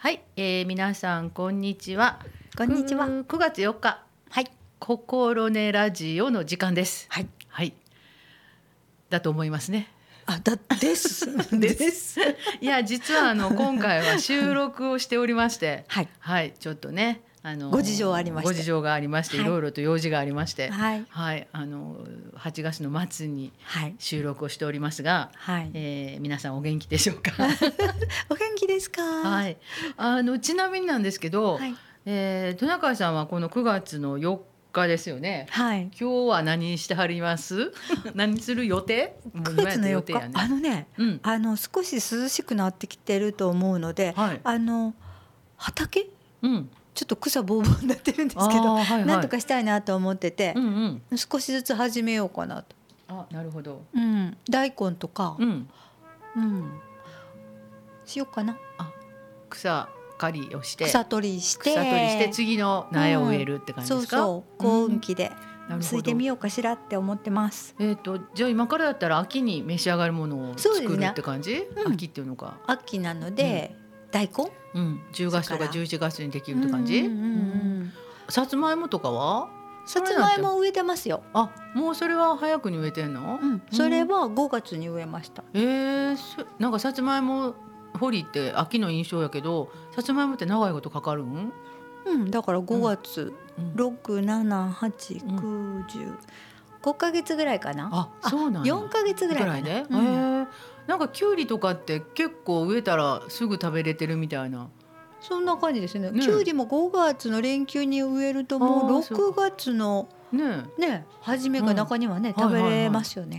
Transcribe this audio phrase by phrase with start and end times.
[0.00, 2.20] はい、えー、皆さんこんにちは。
[2.56, 3.06] こんにちは。
[3.08, 4.00] 9月4日。
[4.30, 4.46] はい。
[4.78, 7.06] 心根ラジオの時間です。
[7.10, 7.26] はい。
[7.48, 7.74] はい。
[9.10, 9.88] だと思いますね。
[10.26, 11.26] あ、だです
[11.58, 12.20] です。
[12.60, 17.20] いや実はあの今回は収録をしておりまして、はい、はい、ちょっとね。
[17.42, 21.96] あのご事情ありましご事情がありまして、はい、いろいろと用事がありまして、はい、はい、あの
[22.36, 23.52] 8月の末に
[23.98, 27.32] 収録をしておりますが、はい、えー、皆さんお元気でしょうか？
[28.28, 29.02] お元気ですか？
[29.02, 29.56] はい、
[29.96, 31.74] あのちなみになんですけど、はい、
[32.06, 34.40] えー、トナカイさんはこの9月の4
[34.72, 35.46] 日ですよね？
[35.50, 35.90] はい。
[35.98, 37.72] 今日は何してはります？
[38.14, 44.94] 何する予定？9月の4日、ね、あのね、うん、あの少し涼しくなってきてると思うので、はい、あの
[45.56, 46.10] 畑？
[46.42, 46.70] うん。
[46.98, 52.74] ちょっと草ぼうぼうになってるんですけど、はいはい、なんとかしたいなと思ってて、うんうん、少しずつ始めようかなと。
[53.06, 53.84] あ、なるほど。
[53.94, 55.68] うん、大根とか、うん、
[56.34, 56.72] うん、
[58.04, 58.58] しようかな。
[58.78, 58.90] あ、
[59.48, 59.88] 草
[60.18, 64.16] 刈りをして、草取りして、草取りして次の苗を植えるって感じですか？
[64.16, 65.30] うん、そうそう、幸運期で。
[65.80, 67.76] ついてみようかしらって思ってます。
[67.78, 71.52] えっ、ー、とじゃあ今からだったら秋に召し上がるものを作るって感じ？
[71.52, 72.58] ねうん、秋っていうのか。
[72.66, 73.76] 秋なので、
[74.10, 77.10] 大根、うん、10月とか11月にできるって感じ、
[78.28, 79.48] さつまいもとかは？
[79.86, 81.22] さつまいも植えてますよ。
[81.32, 87.54] あもうそれは早くに植えてんの、うん、それは5月に植えました、うん、えー、なんかさつまいも
[87.98, 91.52] 掘りって秋の印象やけどさつまいもって長いことかかるん？
[92.04, 92.30] うん。
[92.30, 95.86] だから5月、うん、67890、うん、
[96.82, 97.88] 5か月ぐらいかな。
[97.90, 100.46] あそうなん4か月ぐらいかな、ね、うん、えー
[100.88, 104.68] なんかきゅうりとかって結構植えたらすぐ食べれてるみたいな。
[105.20, 106.10] そんな感じですね。
[106.10, 113.38] ねきゅうりも5月の連休に植えるともう6月のねね初めが中にはね、うん、食べれますよね。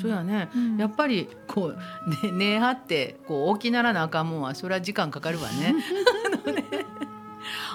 [0.00, 5.76] そうやね、うん、やっぱりこうね根張ってこう大きならなあかんもんはそれは時間かかるわね。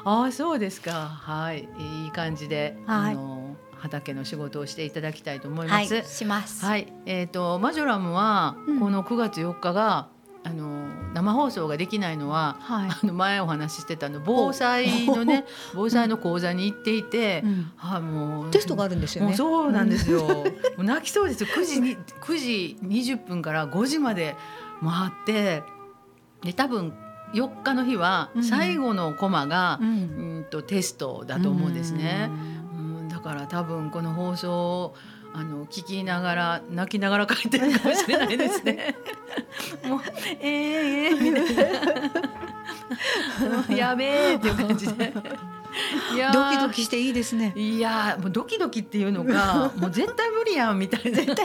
[0.04, 0.92] ああそうですか。
[0.92, 1.68] はい。
[2.04, 3.37] いい感じで、はい、あの
[3.80, 5.94] 畑の仕事をしていただきたいと思います。
[5.94, 6.66] はい、します。
[6.66, 10.10] はい、えっ、ー、とマジョラムはこの9月4日が、
[10.44, 15.46] うん、あの生放送ができないのは、はい、あの前お話ししてたの防災のね
[15.76, 19.36] 防災の講座に行っていて、うん、あもうテストがあるんですよね。
[19.36, 20.24] そうなんですよ。
[20.24, 20.46] も
[20.80, 21.50] う泣きそうですよ。
[21.56, 24.36] 9時に9時20分から5時まで
[24.82, 25.64] 回って
[26.44, 26.94] で多分
[27.34, 29.92] 4日の日は最後のコマが、うん、う
[30.40, 32.30] んとテストだと思うんですね。
[32.52, 32.67] うんだ
[33.28, 34.96] から多分この放送を
[35.34, 38.96] あの聞きながら泣きながら書いてるかもしれないですね。
[39.86, 40.00] もう
[40.40, 41.66] えー、えー、みたい
[43.68, 45.14] な やべえっていう感じで。
[46.16, 47.52] いやドキドキしていいですね。
[47.56, 51.20] いやもうドキドキっていうのが もう絶対無理やんみたいな。
[51.20, 51.44] そんな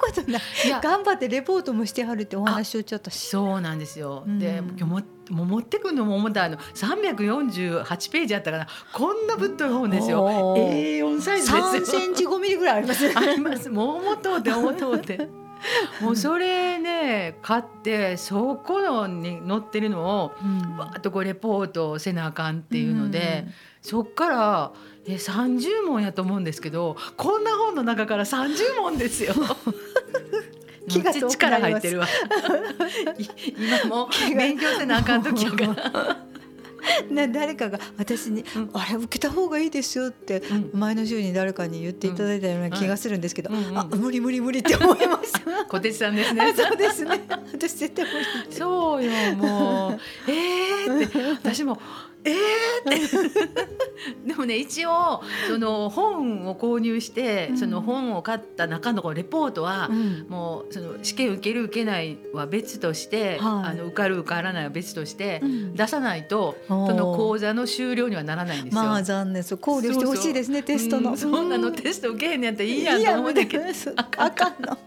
[0.00, 0.42] ことない。
[0.64, 4.24] いや頑張ってレポートもしてはるってお話をちょっとそうなんですよ。
[4.26, 8.66] で今日ももう持ってくるのも思ったあの348ページあったかな。
[8.92, 10.26] こんなぶっとい本ですよ。
[10.56, 11.64] A4 サイズですよ。
[11.64, 13.10] 3センチ5ミリぐらいあります。
[13.16, 13.70] あります。
[13.70, 15.28] もう思とうて思とうて。
[16.02, 20.32] もうそれね買ってそこのに載ってるのを
[20.78, 24.72] わ、ーっとこうレポートせなあかんっていうので、うん、そっから
[25.06, 29.34] え30問やと思うんですけどこんな本の中から30問ですよ。
[30.88, 32.06] 気が力入ってるわ。
[33.56, 36.34] 今も勉強せなあかん時やから。
[37.10, 46.54] な誰かが私に、うん、あれ受けた方がいいですよって前の週に誰かに言っていただいたような気がするんですけど、うんうん、あ無理無理無理って思いました 小鉄さんですね。
[46.54, 47.22] そうですね。
[47.52, 50.30] 私絶対無理そうよもう。
[50.30, 51.18] えーって。
[51.32, 51.80] 私も
[52.24, 53.64] えー、って。
[54.26, 68.82] でもね一応その本を購入して、うん、その本を買った中のレポートは、うん、もうその試験受ける受けないは別として、はい、あの受かる受からないは別として、うん、出さないとその講座の終了にはならないんですよ。
[68.82, 71.16] まあ残念そう考慮してほしいですねテストの。
[71.16, 73.34] そんなのテスト受けへんのやったらいいやんと思うん。
[73.34, 73.64] だけど。
[73.96, 74.78] あかんの。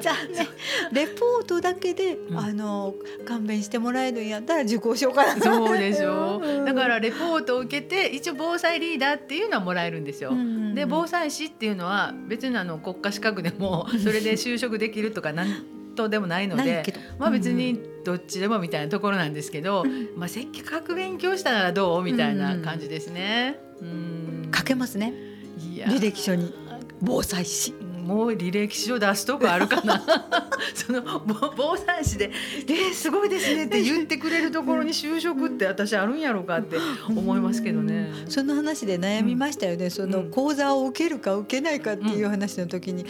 [0.00, 0.48] じ ゃあね
[0.92, 5.42] レポートだけで、あの勘弁してもらえるんやったら受講しようかな。
[5.42, 6.40] そうでしょ。
[6.42, 6.63] う。
[6.64, 10.32] だからレポートを受けて一応防災リーダーっていうのはもらえるんですよ。
[10.74, 15.48] で防災士っていうのは別にあの国家資格でもそれで就職できるとかなん
[15.94, 16.84] とでもないので
[17.18, 19.84] まあ別にどっちでもみたいなところなんですけど、
[20.16, 23.58] まあせっかく勉強したならどうみたいな感じですね。
[23.80, 24.50] うん。
[24.54, 25.12] 書けますね。
[25.58, 26.52] 履歴書に。
[27.00, 27.74] 防災士。
[28.04, 30.02] もう履歴書出すとこあるかな。
[30.74, 32.30] その防災士で
[32.68, 36.76] 「えー、すごいですね」って言ってくれるところに就職って私あるんやろうかって
[37.08, 38.12] 思いますけどね。
[38.28, 43.04] その話で悩みましたよね、うん、その講座を受けるか受けないかっていう話の時に、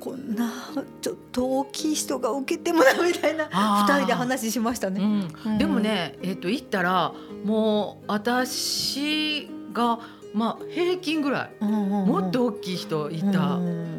[0.00, 0.52] こんな
[1.00, 3.48] ちょっと大きい人が受けてもらうみたいな。
[3.86, 5.00] 二人で話しましたね。
[5.44, 7.12] うん、でもね、えっ、ー、と行ったら
[7.44, 9.98] もう私が
[10.34, 13.54] まあ平均ぐらい、もっと大きい人いた。
[13.54, 13.98] うん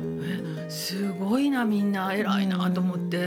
[0.69, 3.17] すごいなみんな偉いなと思って。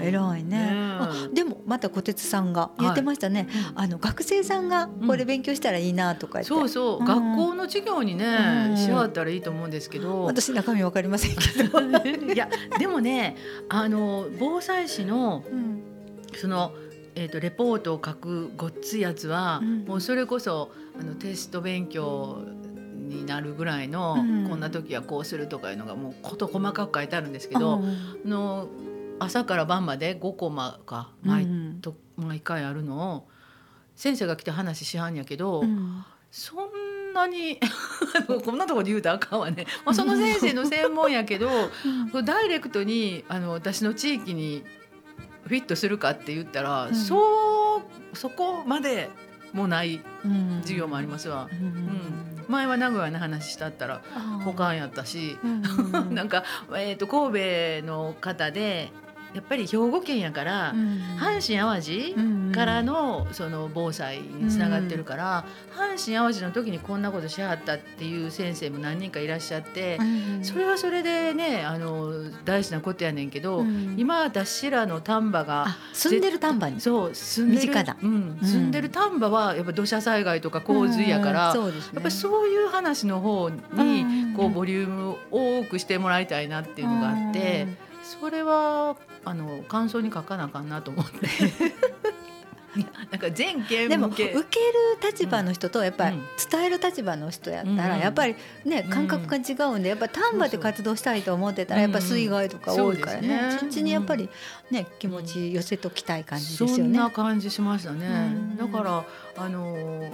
[0.00, 0.96] 偉いね。
[1.32, 3.48] でもまた小鉄さんが言ってましたね。
[3.74, 10.24] あの学生さんがこれ勉強したらいいなとかそうそう、学校の授業にね、しはったらいいと思うんですけど。
[10.24, 11.80] 私中身わかりませんけど。
[12.32, 12.48] いや
[12.78, 13.36] でもね
[13.68, 15.42] あの防災士の、
[16.36, 16.72] その。
[17.16, 20.70] えーと、レポートを書くごっついやつは、もうそれこそ
[21.00, 22.42] あのテスト勉強
[22.94, 24.16] になるぐらいの、
[24.48, 27.82] こんな時はこうするとかいうのがもう事細かく書いてあるんですけど、
[28.24, 28.68] の
[29.18, 31.48] 朝から晩まで5コマか毎,、
[31.80, 33.28] と毎回あるのを
[33.94, 35.64] 先生が来て話しはんやけど、
[36.30, 37.58] そんなに
[38.44, 41.48] こんなとこで言うとあかんわね、まあ、その先生の専門やけど、
[42.26, 44.64] ダイレクトにあの私の地域に
[45.46, 47.78] フィットするかって言ったら、そ
[48.12, 49.08] うそこまで
[49.52, 50.02] もない
[50.62, 51.48] 授業もありますわ。
[51.52, 52.44] うん。
[52.48, 54.02] 前は名古屋の話したったら
[54.44, 55.38] 他やったし、
[56.10, 58.90] なんか、えーと神戸の方で
[59.36, 65.44] やっぱり兵庫県やから、うん、阪神・淡路からのその防災につながってるから、
[65.74, 73.62] うん、阪神・淡路の時にこんなことしはったっていう先生も何人かいらっしゃって、うん、それはそれでねあの大事なことやねんけど、
[73.98, 76.80] 今私らの丹波が住んでる丹波に？
[76.80, 81.60] そう住んでるうん、住んでる丹波はやっぱ土砂災害とか洪水やから、ね、
[81.92, 85.18] やっぱそういう話の方にこうボリュームを
[85.60, 87.84] 多くしてもらいたいなっていうのがあって。
[88.06, 88.94] それは
[89.26, 91.26] あの感想に書かなあかんなと思って。
[93.10, 94.42] なんか全県でも受ける
[95.02, 96.18] 立場の人とやっぱり
[96.50, 98.36] 伝える立場の人やったらやっぱり
[98.66, 103.56] ね感覚が違うんでやっぱ丹波で活動したいと思ってたらやっぱ水害とか多いからね。
[103.58, 104.28] そっちにやっぱり
[104.70, 106.74] ね気持ち寄せときたい感じですよね。
[106.74, 108.06] そんな感じしましたね。
[108.58, 109.04] だから
[109.38, 110.12] あの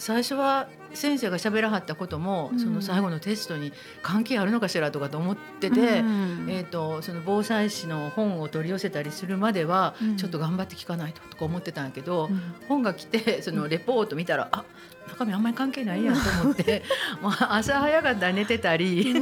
[0.00, 3.72] 最初は先生が喋らはったことも、その最後のテストに
[4.02, 12.30] 関係あるのかしらとかと思ってて、えー、とその防災士の本を取り寄せたりするまでは、ちょっと頑張って聞かないととか思ってたんやけど、
[12.68, 14.64] 本が来てそのレポート見たらあ
[15.08, 16.82] 中身あんまり関係ないやんと思って
[17.20, 19.14] まあ朝早かったら寝てたり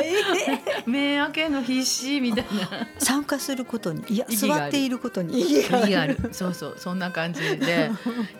[0.86, 2.88] 目開けの必死みたいな。
[2.98, 6.18] 参加することにいや座っていることに意義がある。
[6.32, 7.90] そうそうそんな感じで。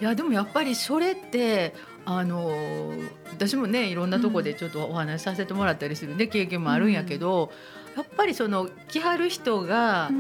[0.01, 1.75] いやでもやっぱりそれって
[2.11, 2.95] あの
[3.31, 7.53] 私もねいろんなとこでちょっとお話しさせてもらったりするね、経験もあるんやけど、
[7.97, 10.11] やっぱりその来はる人が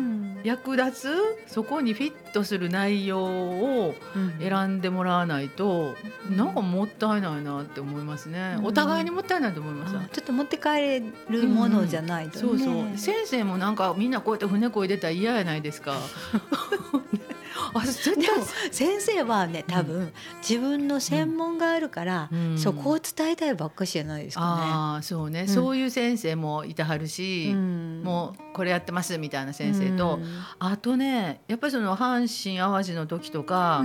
[0.44, 1.08] 役立つ、
[1.46, 3.94] そこにフィットする内容を
[4.38, 5.94] 選んでもらわないと、
[6.30, 9.94] うなんかもったいないなって思いますね、お互いにもったいないと思います。
[10.12, 11.00] ちょっと持って帰
[11.30, 12.40] るものじゃないと、ね。
[12.42, 12.98] そうそう。
[12.98, 15.96] 先生もなんかみんなこうやって船こいでたら嫌やないですか
[17.74, 24.46] あでも先生はね多分、うん、自分の専門があるから、うん、そこを伝えたいばっかしじゃないですかね。
[24.48, 30.18] あそうね、うん、そういう先生もいてはるし、もうこれやってますみたいな先生と、
[30.58, 33.84] あとねやっぱりその阪神・淡路の時とか、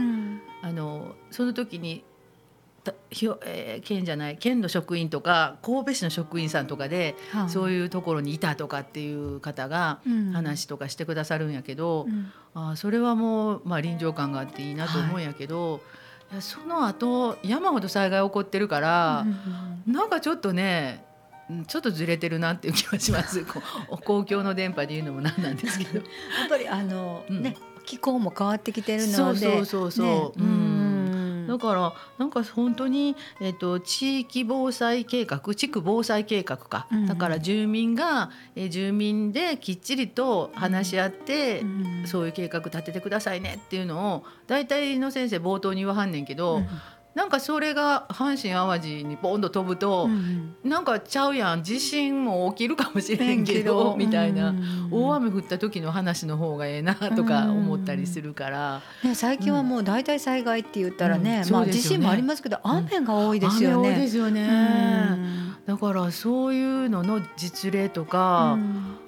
[0.61, 2.03] あのその時にひ
[3.45, 10.01] えー、県じゃない県の職員とか神戸市の職員さんとかで、はあ、そういうところにいたとかっていう方が
[10.33, 15.81] 話とかしてくださるんやけど、うん、あそれはもう、まあ、臨場感があっていいなと思うんやけど、
[16.29, 19.25] はい、その後山ほど災害起こってるから、
[19.87, 21.05] うん、なんかちょっとね
[21.67, 23.45] ちょっとずれてるなっていう気がします。
[24.05, 25.99] 公共の電波で言うのもなんなんですけど。
[25.99, 26.01] や
[26.45, 29.13] っぱりあの、うん、ね気候も変わってきてるので。
[29.13, 30.72] そうそうそうそう、ね、うん
[31.47, 41.65] だからなんか本当に、えーと、地域防災計画地区防災計画か、うん、だから住民が、えー、住民できっちりと話し合って、う
[42.03, 46.67] ん、そういう計画立ててくださいねっていうのを大体の先生冒頭に言わはんねんけど、うん
[47.15, 63.89] なんかそれが阪神・淡路にポンと飛ぶと、うん、なんかちゃうやん地震も起きるかもしれんけど みたいな、うん、大雨降った時の話の方がええなとか思ったりするから、うん、ね、最近はもう大体災害って言ったらね,、まあ、地震もありますけど雨が多いですよね。
[63.89, 65.17] 雨多いですよね、
[65.67, 68.57] だからそういうのの実例とか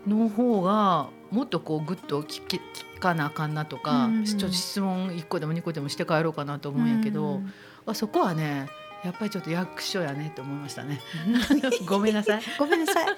[0.07, 2.59] の方がもっとこうグッと聞聞
[2.99, 7.41] かなあかんなとか、ちょっと質問1個でも2個でもして帰ろうかなと思うんやけど。
[7.85, 8.67] あそこはね
[9.03, 10.99] やっぱりちょっと役所やねと思いましたね。
[11.85, 12.41] ごめんなさい。
[12.57, 13.05] ごめんなさい。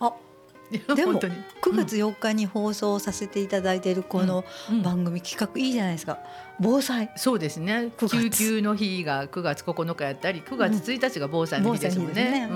[0.00, 0.14] あ
[0.96, 1.30] でも9
[1.76, 4.42] 月4日に放送させていただいているこの
[4.82, 6.18] 番組企画いいじゃないですか。
[6.58, 7.10] 防災。
[7.16, 7.92] そうですね。
[7.98, 12.48] 救急の日が9月9日やったり9月1日が防災の日ですもんね。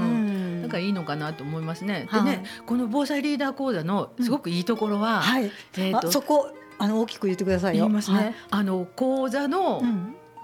[0.62, 2.08] だからいいのかなと思いますね。
[2.10, 7.84] でね、この防災リーダー講座のすごくいいところは、はい、えっ、とそこあの大きく言ってくださいよ。
[7.84, 8.34] 言いますね。
[8.50, 9.82] あの講座の、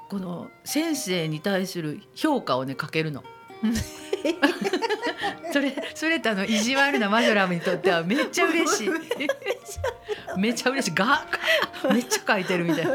[0.08, 3.22] この先生に対する評価をねかけるの。
[5.52, 8.88] それそれとあの意地悪なマジョラムにとってはめっちゃ嬉しい。
[10.36, 10.94] めっちゃ嬉しい。
[10.96, 11.26] が
[11.90, 12.92] めっちゃ書いてるみたいな。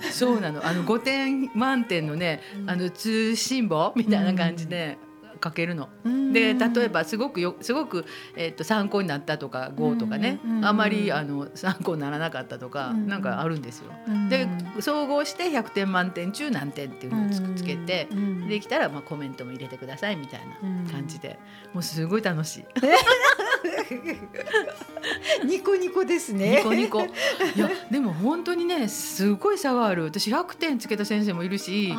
[0.10, 0.66] そうなの。
[0.66, 4.96] あの5点満点のねあの通信簿みたいな感じで
[5.42, 5.88] 書けるの。
[6.32, 8.04] で例えばすごくよすごく、
[8.36, 13.92] えー、と参考になったとか5とかねあんまりあの参考にならなかったとかなんかあるんですよ。
[14.28, 14.48] で
[14.80, 18.08] 総合して100点満点中何点っていうのをつつけて
[18.48, 21.38] できたらまあコメントも入れてくださいみたいな感じで
[21.72, 22.64] もうすごい楽しい。
[25.46, 26.58] ニコニコですね。
[26.58, 27.00] ニコニコ。
[27.00, 30.04] いやでも本当にねすごい差がある。
[30.04, 31.92] 私100点つけた先生もいるし、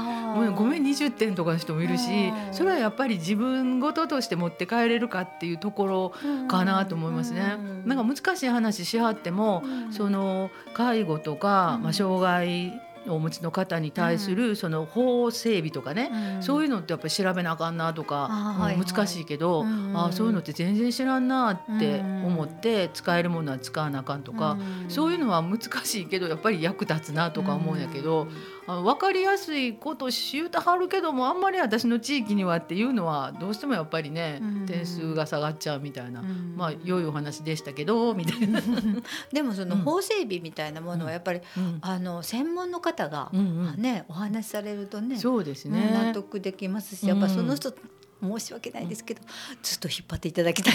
[0.56, 6.14] ごめん20点とかの人もいるし、それはやっぱり自分事として持って帰れるかっていうところ
[6.48, 7.58] かなと思いますね。
[7.86, 12.80] なんか難しい話しはっても、その介護とか、まあ障害
[13.10, 18.30] をお持ちの方に対するその法整備とかね、うん、そういうのってやっぱり調べなあかんなとか、
[18.78, 24.58] 難しいけど、あそういうのって全然知らんなって思って使えるものは使わなあかんとか、
[24.88, 28.28] そういうのは難しいけどやっぱり役立つなとか思うんやけど、
[28.68, 36.22] あの分かりやすいこと言うたはるけどもあんまり私の地域にはっていうのはどうしてもやっぱりね、点数が下がっちゃうみたいな、
[36.56, 38.62] まあ良いお話でしたけどみたいな。
[39.32, 41.42] でもその法整備みたいなものはやっぱり、
[41.82, 43.32] あの専門の方が
[43.78, 45.90] ね、お話しされるとねそうですね。
[45.94, 47.74] 納得できますしやっぱその人
[48.22, 49.22] 申し訳ないですけど、
[49.62, 50.74] ずっと引っ張っていただきたい。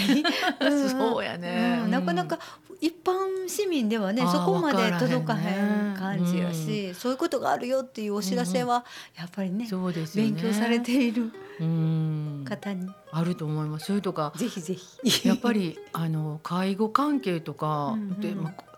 [0.89, 2.39] そうやね、なかなか
[2.79, 8.85] 一般市民ではねそこまで届かへん感じやし、そういうことがあるよっていうお知らせは
[9.17, 9.67] やっぱりね,、
[10.15, 11.31] 勉強されている
[12.45, 12.89] 方に。
[13.11, 13.85] あると思います。
[13.87, 15.27] それとかぜひぜひ。
[15.27, 18.72] やっぱりあの介護関係とかで、まあ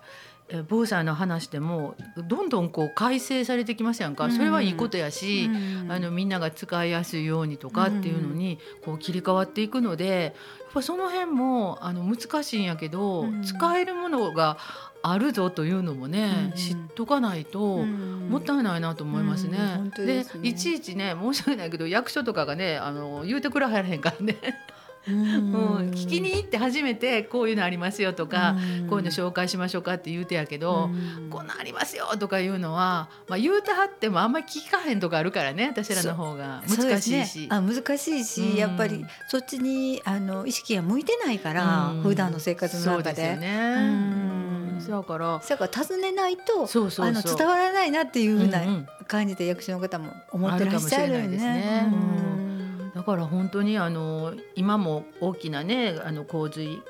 [0.67, 1.95] 防災の話でも
[2.27, 5.49] どんどんこう改正されてきますやんか、それはいいことやし、
[5.89, 10.33] あのみんなが使いやすいようにとかっていうのにこう切り替わっていくので
[10.65, 14.57] やっぱその辺もあの難しいんやけど、使えるものが
[15.01, 19.57] あるぞというのもね、知っとかないともったいないなと思いますね。
[19.97, 24.35] でいちいちね申し訳ないけど役所とかがねあの言うてくれはらへんからね。
[25.07, 28.55] うん、聞きに行って初めてこういうのありますよとか、
[28.89, 30.89] こういうの紹介しましょうかって言うてやけど、
[31.29, 36.63] こんなんありますよとかいうのは、まあ、言うてはってもあんまり聞かへんとかあるからね私らの方が。
[36.67, 37.39] 難しいし。
[37.41, 43.15] ね、あ難しいし、やっぱりそっちにあの意識が向いてないから、うん、普段の生活の中で。
[43.15, 45.41] そうでね、だから。
[45.47, 48.61] だから尋ねないとそうそうあの伝わらないなっていうふうな
[49.07, 52.44] 感じで役所の方も思ってらっしゃるんですね。
[52.95, 56.81] だから本当にあの今も大きなねあの洪水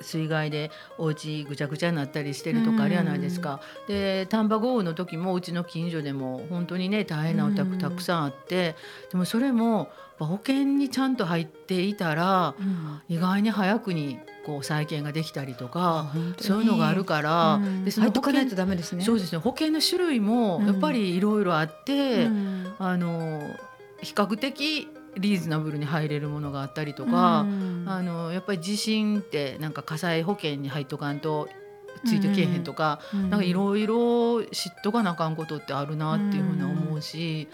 [0.00, 3.60] 水害でお家ぐちゃぐちゃになったりしてるとかあるじゃないですか。
[3.88, 8.76] で丹波豪雨の時もうちの近所でも本当にね大変なお宅たくさんあって
[9.10, 9.88] でもそれも
[10.18, 12.56] 保険にちゃんと入っていたら、
[13.08, 19.04] 意外に早くにこう再建ができたりとかそういうのがあるから、うん、でその保険ダメですね。
[19.04, 22.26] そうですね保険の種類もやっぱりいろいろあって、
[22.78, 23.42] あの
[24.02, 31.48] 比較的リーズナブルに入れるものがあったりとか、うん、あのやっぱり地震ってなんか火災保険に入っとかんと
[32.04, 37.48] ついてけえへんとか、うん、なんかいろいろ知っとかなあかんことってあるなっていうふうに思うし、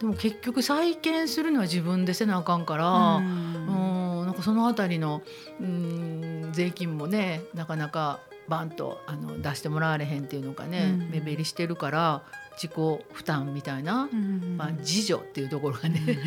[0.00, 3.66] でも結局再建するのは自分でせなあかんから、うん、
[4.24, 5.22] なんかそのあたりの
[5.60, 12.22] うん税金もねなかなかバンとあの出してもらわれへんっていうのがね、目減りしてるから
[12.60, 12.72] 自己
[13.12, 14.08] 負担みたいな、
[14.56, 16.18] まあ、自助っていうところがね、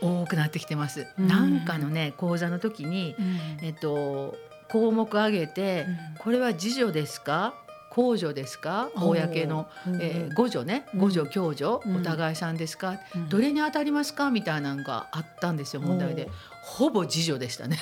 [0.00, 1.06] 多くなってきてます。
[1.18, 3.14] なんかのね講座の時に、
[3.60, 4.36] えっと
[4.70, 5.86] 項目挙げて、
[6.18, 7.52] これは自助ですか？
[7.94, 8.88] 公助ですか？
[8.94, 9.68] 公の、
[10.00, 10.86] えー、互助ね？
[10.92, 14.30] 互助共助、お互いさんですか、どれに当たりますか？
[14.30, 16.30] みたいなのがあったんですよ問題で。
[16.62, 17.76] ほぼ自助でしたね。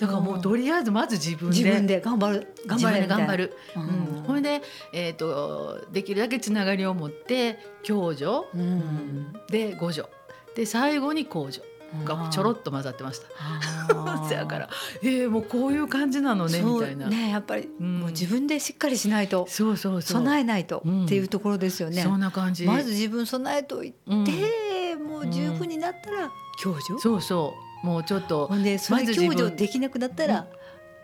[0.00, 4.62] だからもうとりあえずまず自分で自分で頑張る頑張る頑張る、うん、ほ、いで、
[4.92, 8.24] えーと、できるだけつながりを持って共助、
[8.54, 10.08] うん、で互助。
[10.54, 11.62] で最後に公助
[12.04, 14.34] がちょろっと混ざってました。
[14.34, 14.68] だ から
[15.02, 17.08] えー、もうこういう感じなのねみたいな。
[17.08, 20.22] ねやっぱり、うん、もう自分でしっかりしないとそうそうそう。
[20.22, 22.02] 備えないとっていうところですよね。
[22.02, 22.64] そんな感じ。
[22.64, 26.30] まず自分備えといて、うん、もう十分になったら
[26.62, 27.86] 共助、そうそう。
[27.86, 30.46] もうちょっとでそれ共助できなくなったら、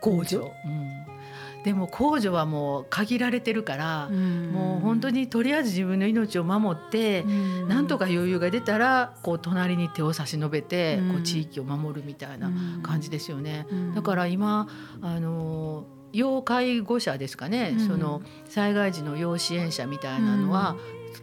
[0.00, 1.01] 公助、うん、
[1.64, 7.24] でも控除はもう限られてるから、もう本当にとりあえず自分の命を守って、
[7.68, 12.50] なんとか余裕が出たらこう隣に手を差し伸べて、こう地域を守るみたいな
[12.82, 13.66] 感じですよね。
[13.94, 14.68] だから今
[15.00, 20.76] あの要介護者ですかね、その災害時の要支援者みたいなのは、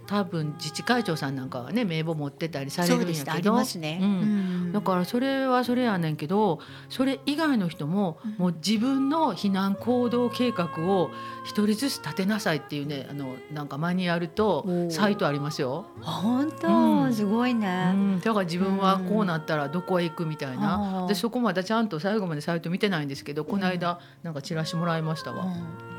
[0.09, 3.99] 多分自治会長さんなんかはね名簿持ってたりされるんやけど、ね。
[4.01, 11.11] うん、だからそれはそれやねんけどそれ以外の人ももう自分の避難行動計画を
[11.45, 15.85] 一人ずつ立てなさいっていうねあのなんかマニュアルとサイトありますよ。
[16.01, 25.45] 本当、うん、すごいね、うん、だから自分はこうなったらどこへ行くみたいな、でそこまでちゃんと最後までサイト見てないんですけどこの間なんかチラシもらいましたわ。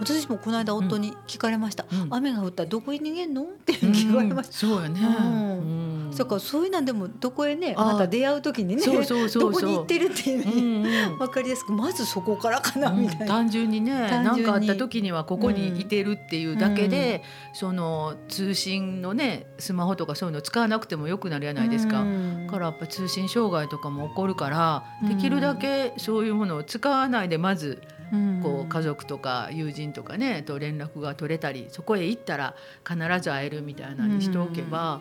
[0.01, 1.85] 私もこの間夫に聞かれました。
[2.11, 3.43] 雨が降ったらどこへ逃げんの？
[3.43, 4.53] って聞かれました。
[4.53, 5.01] そうやね。
[6.17, 13.27] だからそういうなんでもどこへねまた出会う時にねどこに行ってるっていうわかりやすくまずそこからかなみたいな。
[13.27, 22.05] 単純にね何かあった時にはここにいてるっていうだけで、その通信のねスマホとかそういうの使わなくてもよくなるじゃないですか。
[22.51, 27.81] からやっぱ通信障害とかも起こるからできるだけそういうものを使わないでまず。
[28.43, 32.55] こう家族とか友人とかねと連絡が取れたりそこへ行ったら
[32.87, 35.01] 必ず会えるみたいなにしておけば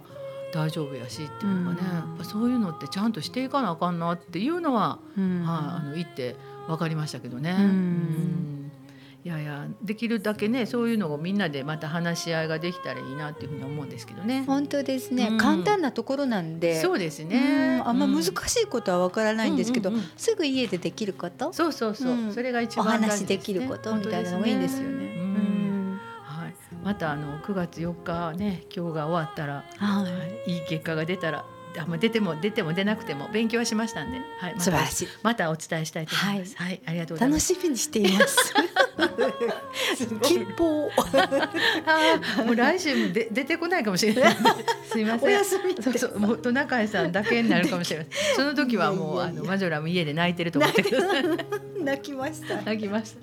[0.53, 6.35] 大丈夫やしっていうのがね、やっぱそういうのってちゃんとしていかなあかんなっていうのは、はい、あの行って
[6.67, 7.55] 分かりましたけどね。
[7.59, 8.68] うん
[9.29, 14.43] いやいやできるだけねそういうのをみんなでまた話し合いができたらいいなっていうふうに思うんですけどね。
[14.47, 16.81] 本当ですね、うん、簡単なところなんで。
[16.81, 18.29] そうですね、あんま難し
[18.63, 21.53] いことはわからないんですけど、すぐ家でできること？
[21.53, 25.09] そうそうそう、うん、それが一番、ね、お話できることみたいなのがいいんですよね。
[26.23, 30.07] はい、またあの9月4日ね今日が終わったら、は
[30.47, 31.45] い、いい結果が出たら
[31.77, 36.55] あま出ても出ても出なくても勉強はしましたんで、はい、ま、素晴らしいまたお伝えしたいと思います。
[36.57, 38.53] はい、はい、ありがとう楽しみにしています。
[40.21, 40.89] 吉報。
[41.85, 44.35] あもう来週もで出てこないかもしれない。
[44.89, 45.29] すみません。
[45.29, 48.07] お休みそうそうもうトナカイさんだけになるかもしれない。
[48.35, 51.23] その時はもうあのマジョラも家で泣いてると思ってください。
[51.83, 52.61] 泣きました。
[52.61, 53.15] 泣きまし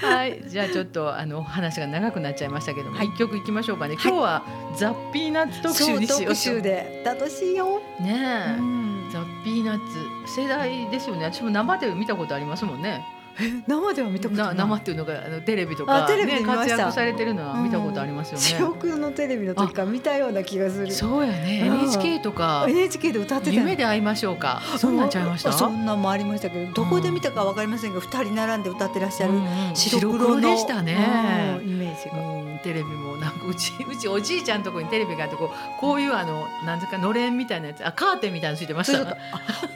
[0.00, 0.06] た。
[0.06, 3.94] はい、じゃあちょっとあの話が長くなっちゃいましたけども、一、はい、曲いきましょうかね。
[3.94, 4.44] 今日は
[4.76, 6.20] ザッピーナッツ特集にしよう。
[6.22, 7.80] 特集で楽しいよ。
[8.00, 9.78] ねえ、ザッピーナッ
[10.26, 11.24] ツ世代ですよね。
[11.24, 13.04] 私も生で見たことありますもんね。
[13.66, 18.66] 生では見たことない生っていうのがあのテレビとか、ね、ね、活躍されてるのは見たことありますよね。
[18.72, 20.92] 四国のテレビの時から見たような気がする。
[20.92, 21.62] そうやね。
[21.64, 23.52] NHK とか NHK で歌ってた。
[23.52, 24.60] 夢で会いましょうか。
[24.76, 25.52] そんなんちゃいました？
[25.52, 29.34] そんなもありましたけど、どこで見たかわかりませんが、二人並んで歌ってらっしゃる
[29.74, 31.60] 白黒でしたね。
[31.64, 32.48] イメージが。
[32.58, 39.16] テレビもなんかうちうちおじいちゃんとこにテレビがあってこうこういうあのなんですかのれんみたいなやつあカーテンみたいなついてました。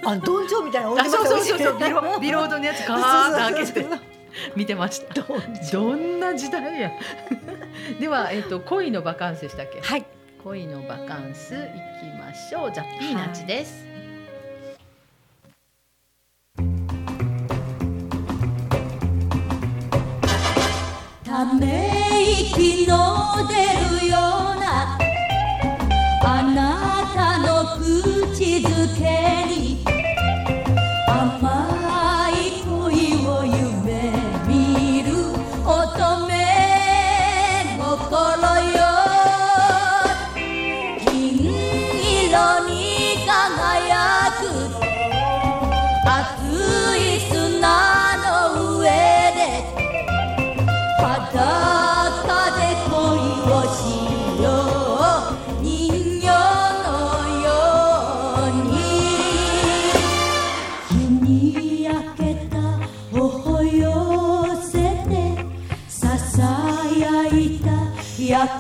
[0.05, 3.87] あどんじょうみたいなあそうそうそうそうビロビロードのやつカーッけて。
[4.57, 5.23] 見てました。
[5.73, 6.81] どんな時代？
[6.81, 6.91] や。
[8.01, 9.81] では、えっと、恋のバカンスでしたっけ？
[9.81, 10.05] はい。
[10.43, 12.73] 恋のバカンスいきましょう。
[12.75, 13.87] ザ・ピーナッツです、
[21.25, 21.91] ため
[22.51, 23.55] 息の出
[24.05, 24.21] るよう
[24.61, 24.99] な
[26.25, 26.59] あな
[27.15, 29.03] たの口づけ
[29.47, 29.62] に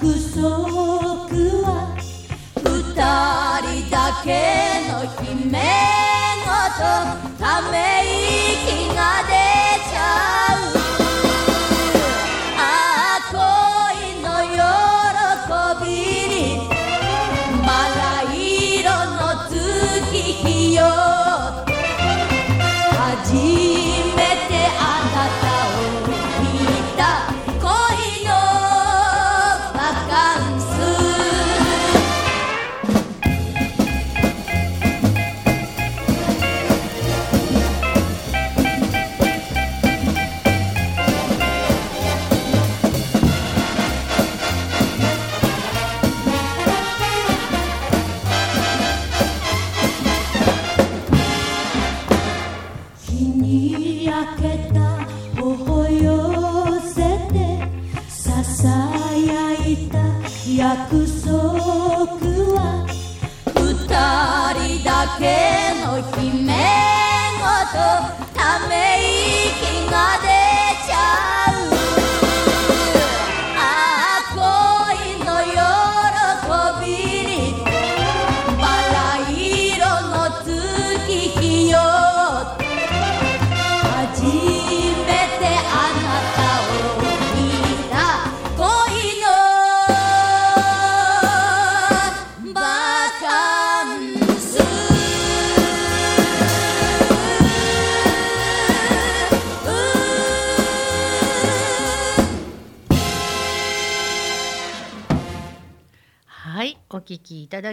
[0.00, 0.40] 束
[1.62, 1.94] は
[2.57, 4.28] 二人だけ
[4.90, 5.59] の姫
[6.44, 6.83] ごと
[7.38, 8.01] ため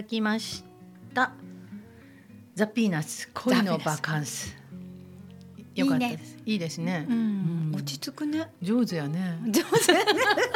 [0.00, 0.64] だきまし
[1.14, 1.32] た。
[2.54, 4.56] ザピーナッツ恋のバカンス。
[5.74, 6.38] よかったです。
[6.46, 7.06] いいですね。
[7.08, 9.38] うんうん落ち着くね上手やね。
[9.46, 10.12] 上手やね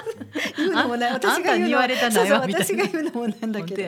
[0.57, 3.83] 言うのもないあ私が言われたそうそ私が言うのもなんだけど。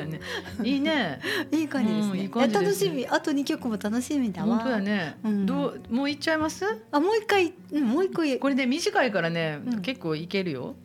[0.63, 1.21] いいね。
[1.51, 5.17] いい感じですね,、うんいい感じですね楽しみあと二曲も楽しみだわ本当やね。
[5.25, 6.67] うんどうもう行っちゃいます？
[6.93, 10.77] あもう一回、うん、もう一個言これで短いからね、うん結構いけるよ。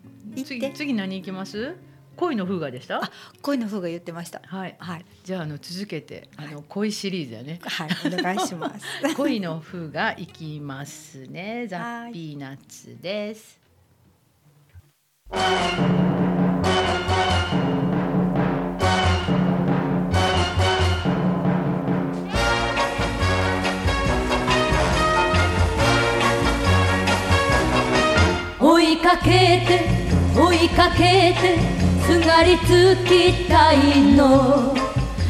[0.46, 1.76] 次次何行きます？
[2.18, 3.02] 恋の風雅でした？
[3.42, 4.76] 恋の風が言ってましたはい。
[4.80, 7.60] はいじゃああの続けてあの恋シリーズやね。
[7.64, 11.68] はいお願いします 恋の風が行きますね。
[11.68, 13.60] ザはいッピーナッツです。
[28.60, 29.30] 追いかけ
[29.66, 29.86] て
[30.36, 34.74] 追いかけてすがりつきたいの。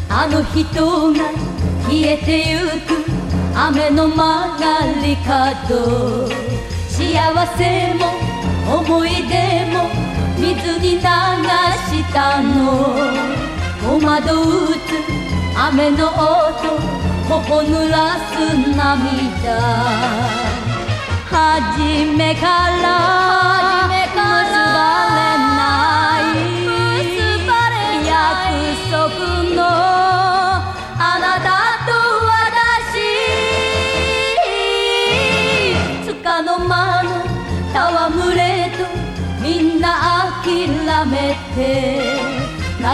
[0.10, 1.32] あの人が
[1.86, 2.58] 消えてゆ
[2.88, 3.06] く。
[3.56, 6.28] 雨の曲がり角。
[6.88, 7.00] 幸
[7.58, 8.02] せも
[8.80, 9.90] 思い出も。
[10.38, 12.96] 水に流したの。
[13.82, 14.90] 戸惑うつ。
[15.56, 16.82] 雨の音。
[17.30, 18.32] 頬濡らす
[18.76, 19.48] 涙。
[21.30, 21.80] 初
[22.18, 22.48] めか
[22.84, 23.61] ら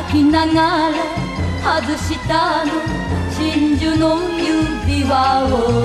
[0.09, 2.71] きながら外したの。
[3.29, 5.76] 真珠の指輪を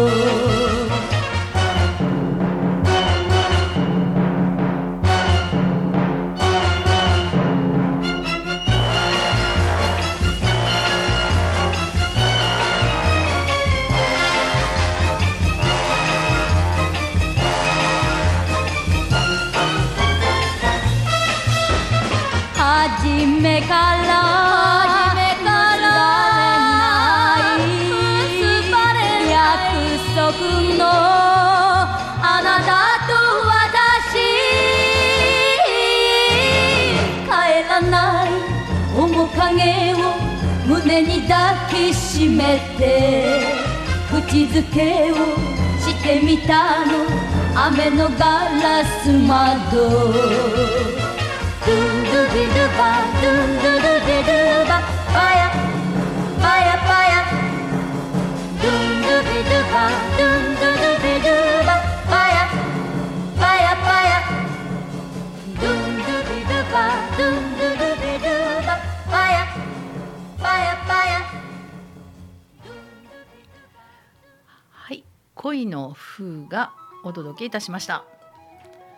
[77.33, 78.05] 届けいたしました。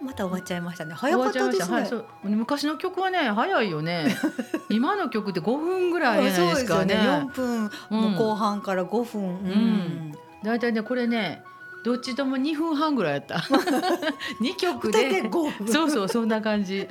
[0.03, 4.15] また終わっちゃいましたね早かったですね、はい、そう昔の曲はね早いよね。
[4.69, 6.95] 今の曲って5分ぐらいじゃないですかね。
[6.95, 11.43] 4分もう後半から5分、うんだいたいねこれね
[11.85, 13.37] どっちとも2分半ぐらいやった。
[14.43, 15.29] 2曲大体で。
[15.31, 16.89] 5分そうそうそんな感じ。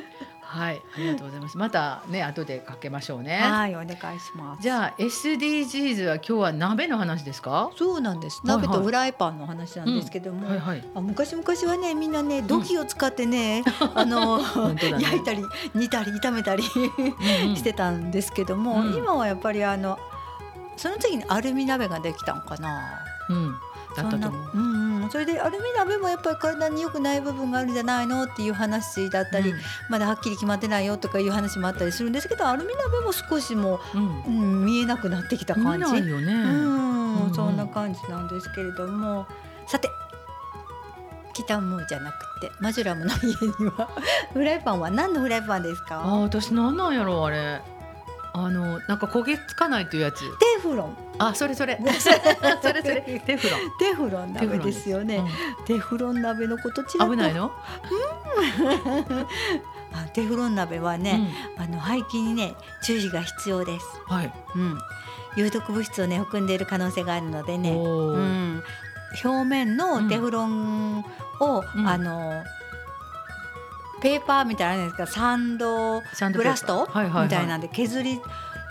[0.53, 1.57] はい、ありがとうございます。
[1.57, 3.37] またね後でかけましょうね。
[3.37, 7.71] はいお願いしますじゃあ SDGs は今日は鍋の話ですか？
[7.75, 10.83] そうなんです鍋とフライパンの話なんですけども、はいはい。
[10.93, 13.63] あ昔々はねみんなね土器を使ってね、
[13.95, 14.39] あの、
[14.99, 16.63] 焼いたり煮たり炒めたり
[17.57, 19.97] してたんですけども、うん今はやっぱりあの
[20.77, 22.79] その次にアルミ鍋ができたんかな。
[23.29, 23.55] うん。
[23.95, 24.51] だったと思う。
[25.11, 29.59] それでアルミ鍋もやっぱり体に良くない部分があるんじゃないのっていう話だったり、うん。
[29.89, 34.01] まだはっきり決まってないよとかいう話もあったりするんですけどアルミ鍋も少しもうん。
[34.01, 35.85] う、うん、見えなくなってきた感じ。
[35.85, 36.33] 見ないよね。
[36.33, 39.25] うん、うんそんな感じなんですけれども。
[39.67, 39.89] さて
[41.33, 43.23] キタムじゃなくてマジュラムの家
[43.59, 43.89] には
[44.33, 46.01] フライパンは何のフライパンですか？
[46.03, 47.61] あ私なんなんやろあれ。
[48.35, 50.19] あのなんか焦げつかないというやつ。
[50.39, 51.77] テフロンあそれそれ。
[51.77, 51.83] そ
[52.73, 53.01] れそれ。
[53.25, 53.59] テフロン。
[53.77, 54.89] テフロン鍋です。
[54.89, 55.23] よね。
[55.65, 57.51] テフロン鍋のことちら危ないの？
[59.93, 63.85] あテフロン鍋はね、うん、あの廃棄にね注意が必要です。
[64.07, 64.79] はい、うん、
[65.35, 68.63] 有毒物質をね含んでいる可能性があるのでね、うん、
[69.23, 71.05] 表面のテフロン
[71.39, 72.43] を、うん、あの
[74.01, 75.05] ペーパーみたいなですか。
[75.05, 76.01] サンド
[76.33, 76.89] ブラスト？
[76.95, 78.19] みたいなんで削り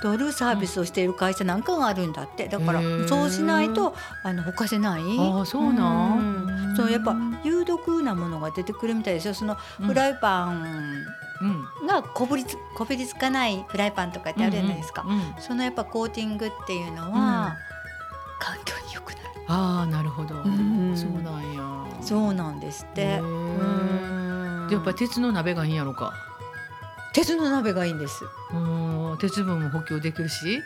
[0.02, 2.48] 取るサービスをしている会社なんかがあるんだって。
[2.48, 5.02] だからそうしないとあのほかせない。
[5.18, 9.34] あそうなん、うん、そうやっぱ有毒なものが出てくるみたいですよ。
[9.34, 11.06] そのフライパン
[11.86, 15.14] がこぶりつこびりつかないフライパンとかってあるじゃないですか、うん。
[15.14, 17.56] うん、そのやっぱコーティングっていうのは、
[18.40, 19.22] 環境に良くなる。
[19.46, 21.62] ああなるほど、うん、そうなんや。
[22.00, 23.22] そうなんですって。
[24.70, 26.12] やっぱ鉄の鍋がいいんやろか
[27.12, 28.24] 鉄の鍋がいいんです。
[28.52, 30.60] うん鉄分も補給できるし。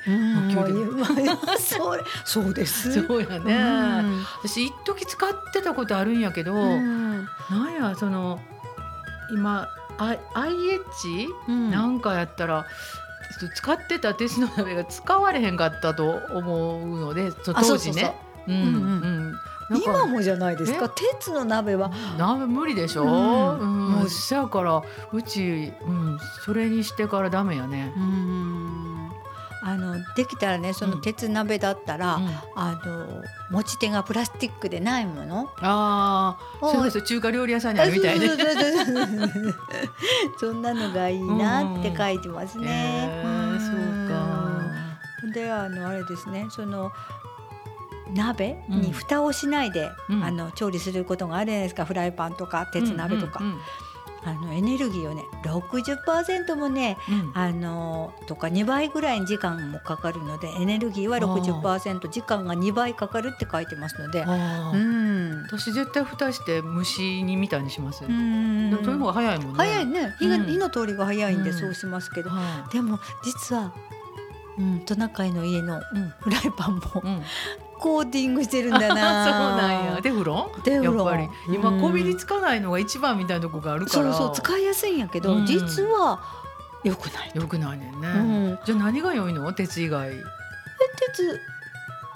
[0.54, 3.06] 補給でそう そうです。
[3.06, 4.04] そうやね。
[4.42, 8.40] 私一時使ってたことあるんやけどなんやその
[9.32, 12.66] 今 IH、うん、なんかやったら
[13.54, 18.14] 使ってた鉄の鍋が使われへんかったと思うので当時ね。
[18.46, 18.54] うん。
[18.54, 19.25] うん
[19.70, 20.88] 今もじゃないですか？
[20.88, 21.90] 鉄の鍋は。
[22.18, 23.58] 鍋無理でしょ、うん。
[23.58, 27.92] うん、もうしちゃうからうち、うん、それにしてからダメやね。
[27.96, 29.10] うん。
[29.62, 35.50] あのできたらねその鉄鍋だったら、うん、あの持ち手がプラスチックでないもの。
[35.60, 38.28] ああそうです中華料理屋さんにあるみたいね
[40.38, 45.34] そんなのがいいなって書いてますね、うん、そうか。
[45.34, 46.92] であのあれですねその
[48.14, 51.84] 鍋に蓋をしないで、うん、あの調理することがあるじゃないですか。
[51.84, 53.38] フライパンとか鉄鍋とか。
[53.40, 53.60] うんうんうん。
[54.24, 68.04] あのエネルギーをね60%もね、うん、あのとか2倍ぐらいに時間もかかるのでエネルギーは60%時間が2倍かかるって書いてますので、うん、私絶対蓋して蒸し煮みたいにします。
[68.04, 69.54] うん、そういう方が早いもんね。
[69.58, 70.14] 早いね。
[70.18, 72.30] 火が、火の通りが早いんでそうしますけど、
[72.72, 73.72] でも実は
[74.58, 75.80] うん、トナカイの家の
[76.20, 77.22] フライパンも、うん、
[77.78, 79.24] コーティングしてるんだな。
[79.24, 80.02] そうなんや。
[80.02, 80.62] テフロン？
[80.62, 80.96] テフロン。
[80.96, 81.28] やっぱり。
[81.54, 84.12] 今こびりつかないのが一番みたいなとこがあるから。
[84.12, 86.20] そうそう使いやすいんやけど、うん、実は
[86.84, 87.30] よくない。
[87.34, 89.52] よくないねうん、じゃあ何が良いの？
[89.52, 90.10] 鉄以外。
[90.10, 90.22] え
[91.08, 91.40] 鉄。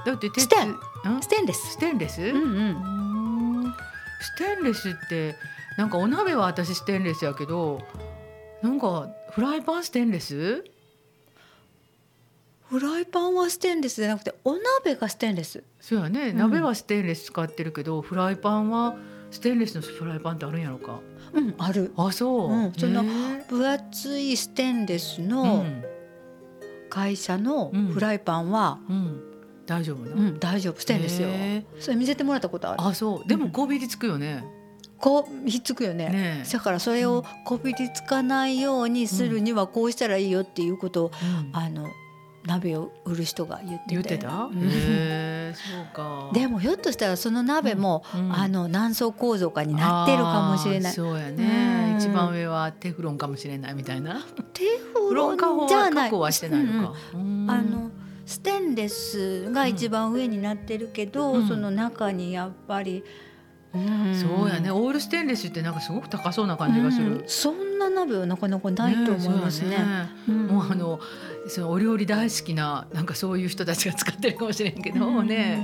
[0.07, 0.45] だって鉄。
[0.45, 0.77] ステン。
[1.21, 1.73] ステンレス。
[1.73, 2.39] ステンレス、うんう
[3.69, 3.75] ん、
[4.21, 5.37] ステンレスって
[5.79, 7.81] なんかお鍋は私ステンレスやけど
[8.63, 10.63] なんかフライパンステンレス？
[12.71, 15.65] フライパンはステンレスじゃなくてお鍋がステンレス。
[15.81, 18.95] そうやね、うん、鍋はステンレス使ってるけどフライパンは
[19.33, 21.01] ステンレスのフライパンってあるんやろか。
[21.33, 21.93] うんある。
[21.97, 23.03] あそう、うん、その
[23.49, 25.67] 分厚いステンレスの
[26.89, 29.21] 会社のフライパンは、うん、
[29.67, 30.81] 大丈夫な、うん、大丈夫。
[30.81, 31.29] ステンレスよ。
[31.81, 32.83] それ見せてもらったことある。
[32.83, 33.29] あそう。
[33.29, 34.45] でもこびりつくよね、
[35.01, 36.09] こうひっつくよね。
[36.09, 41.11] ねだからそれをこびりつかないようにするにはこうしたらいいよっていうことを、
[41.53, 41.89] あの
[42.45, 46.31] 鍋を売る人が言って言ってた、へそうか。
[46.33, 50.93] でもひょっとしたらその鍋も、うん、あの何層構造かになってるかもしれない。
[50.93, 54.21] そうやね、一番上はテフロンかもしれないみたいな。
[54.55, 56.11] テフロンじゃない。
[56.11, 57.91] はしてないのか、うん、あの
[58.27, 63.05] ステンレスが一番上になってるけど、うん、その中にやっぱり
[63.73, 64.71] そうやね。
[64.71, 69.77] オールステンレスってなんかすごく高そうな感じがする、うん、そんな鍋はなかなかないと思いますね、ね。
[70.27, 71.01] ね、もうあの
[71.49, 75.61] そのお料理大好きななんかそういう人たちが使ってるかもしれんけどね。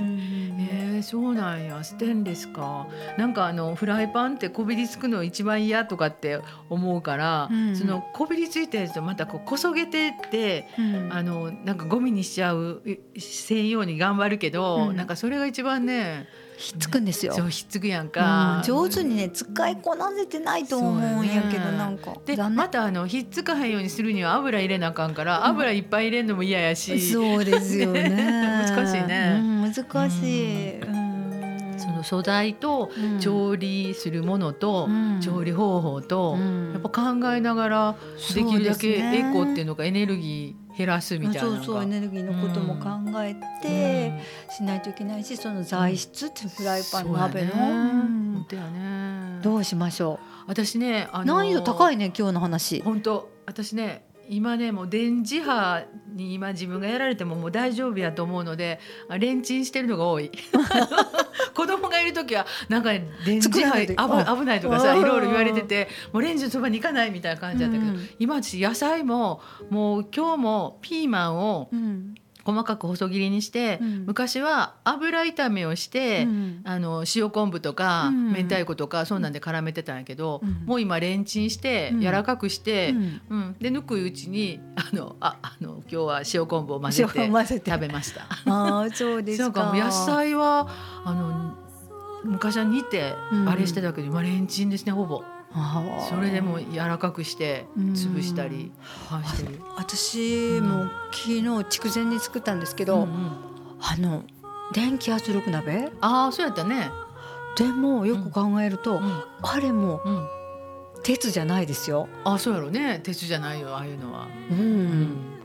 [0.59, 1.83] えー、そうなんや。
[1.83, 2.87] ステンレスか。
[3.17, 6.39] なんかあのフライパンってこびりつくの一番嫌とかって
[6.69, 12.81] 思うから、うん、そのこびりついてるとまたこうこそげてって、うん、あのなんかゴミにしちゃう
[13.19, 17.33] せんように頑張るけど、うん、なんかそれが一番ねひっつくんですよ。
[17.33, 22.15] そうひっつくやんか、うん、上手にね使いこなせてないと思うんやけど、ね、なんか。
[22.25, 28.09] でまたあのひっつかへんようにするには油入れなあかんから、油いっぱい入れんのも嫌やし、そうですよね。
[28.67, 31.06] 難しいね、難しい、
[31.87, 34.89] その素材と調理するものと、
[35.21, 36.37] 調理方法と、
[36.73, 37.95] やっぱ考えながら
[38.35, 42.89] できるだけエコっていうのかエネルギー減らすみたいなそうそうエネルギーのことも考
[43.23, 44.21] えて
[44.53, 48.17] しないといけないし、その材質ってフライパン鍋の、うん
[49.41, 50.43] どうしましょう。
[50.47, 52.81] 私ね難易度高いね今日の話。
[52.81, 53.29] 本当。
[53.45, 60.31] 私ね今ねもう電磁波に今自分がやられてももう大丈夫やと思うのであレンチンしてるのが多い。
[61.53, 72.15] 子供がいる時はなんか、ね、電磁波危危ないとかさいろいろ言われててもうレンジのそばに行かないみたいな感じだったけど、うん、今私野菜ももう今日もピーマンを、うん
[72.47, 82.95] 細かく細切りにして、うん、昔は油炒めをして、うん、あの塩昆布とか、うん、明太子とかそんなんで絡めてたんやけど、もう今レンチンして柔らかくして、
[83.29, 83.55] うん。
[83.59, 88.27] で抜くうちにあのああの今日は塩昆布を混ぜて食べました。
[88.45, 89.73] あそうですか。
[89.75, 90.69] 野菜は
[91.03, 91.57] あの
[92.23, 93.13] 昔は煮て
[93.45, 95.23] あれしてたけど、今レンチンですねほぼ。
[96.09, 98.71] それでも柔らかくして潰したり
[99.25, 99.59] してる。
[99.75, 103.09] 私も昨日筑前に作ったんですけど、うんうん、
[103.79, 104.23] あの
[104.73, 105.91] 電気圧力鍋？
[106.01, 106.91] ああそうやったね。
[107.57, 110.01] でもよく考えると、うん、あれも、
[111.01, 112.07] 鉄じゃないですよ。
[112.23, 112.99] あそうやろうね。
[113.03, 114.27] 鉄じゃないよああいうのは。
[114.51, 115.36] うん、うん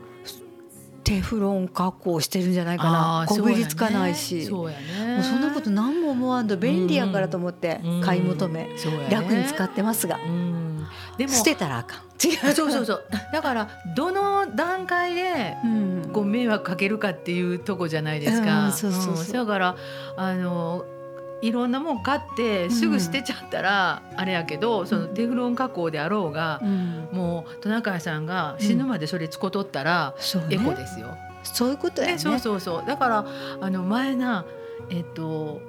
[1.03, 3.25] テフロン加工してるんじゃないかな。
[3.27, 4.45] こびりつかないし。
[4.45, 8.69] そうや、ね、もうそんなこと何も思わんと便利やからと思って買い求め、
[9.09, 10.19] 楽に使ってますが、
[11.17, 11.99] でも捨てたらあかん。
[12.23, 12.53] 違う。
[12.53, 13.03] そうそうそう。
[13.31, 15.57] だからどの段階で
[16.13, 19.33] こう迷惑かけるかっていうとこじゃないですか、そうそうそう。
[19.33, 19.75] だから
[20.17, 20.85] あの
[21.43, 30.15] いろんなもん買ってすぐ捨てちゃったらあれやけど、うん、そのテフロン加工であろうが、うん、もうトナカイさんが死ぬまでそれ使うとったら、
[30.49, 31.17] エコですよ。
[31.43, 32.17] そういうことやね。
[32.17, 32.85] そうそうそう。
[32.87, 33.25] だから
[33.59, 34.45] あの前な
[34.89, 35.59] えっと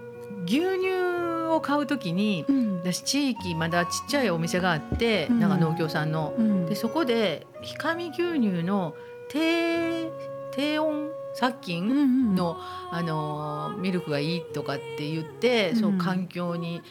[0.46, 6.34] 牛乳を買うときに、うん、私地域まだちっちゃいお店があって、なんか農協さんの、
[6.68, 7.48] でそこで
[7.82, 8.94] 氷上牛乳の
[9.28, 10.08] 低
[10.52, 12.57] 低温殺菌の,、
[12.90, 16.83] あのミルクがいいとかって言って、そう環境に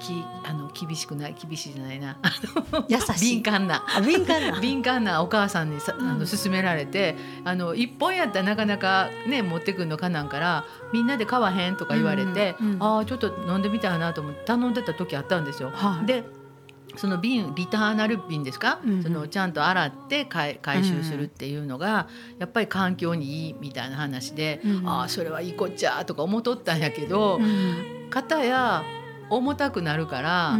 [0.00, 2.18] きあの厳しくない厳しいじゃないな。
[2.88, 3.42] 優しい。
[3.42, 3.84] 敏感な。
[4.04, 4.60] 敏感な。
[4.60, 15.70] 敏感なお母さんにさ、あの勧められてあの一本やったらなかなかね持ってくるのかなんからみんなで買わへんとか言われて、うんうん、ああちょっと飲んでみたいなと思って頼んでた時あったんですよ。
[15.70, 16.24] はい、で
[16.96, 28.84] その瓶リターナル瓶ですか、うん、そのちゃんと洗って回収するっていうのが、やっぱり環境にいいみたいな話で、うん、ああそれはいいこっちゃとか思っとったんやけど、うん、片や
[29.28, 30.58] 重たくなるから、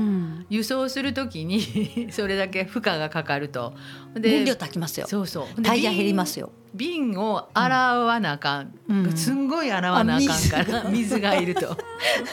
[0.48, 3.74] 輸送する時に それだけ負荷がかかると。
[4.14, 5.06] で燃料炊きますよ。
[5.08, 5.62] そうそう。
[5.62, 10.84] タイヤ減りますよ瓶を洗わなあかん、うん、すんごい洗わなあかんから。
[10.90, 11.20] 水。
[11.20, 11.76] がいると。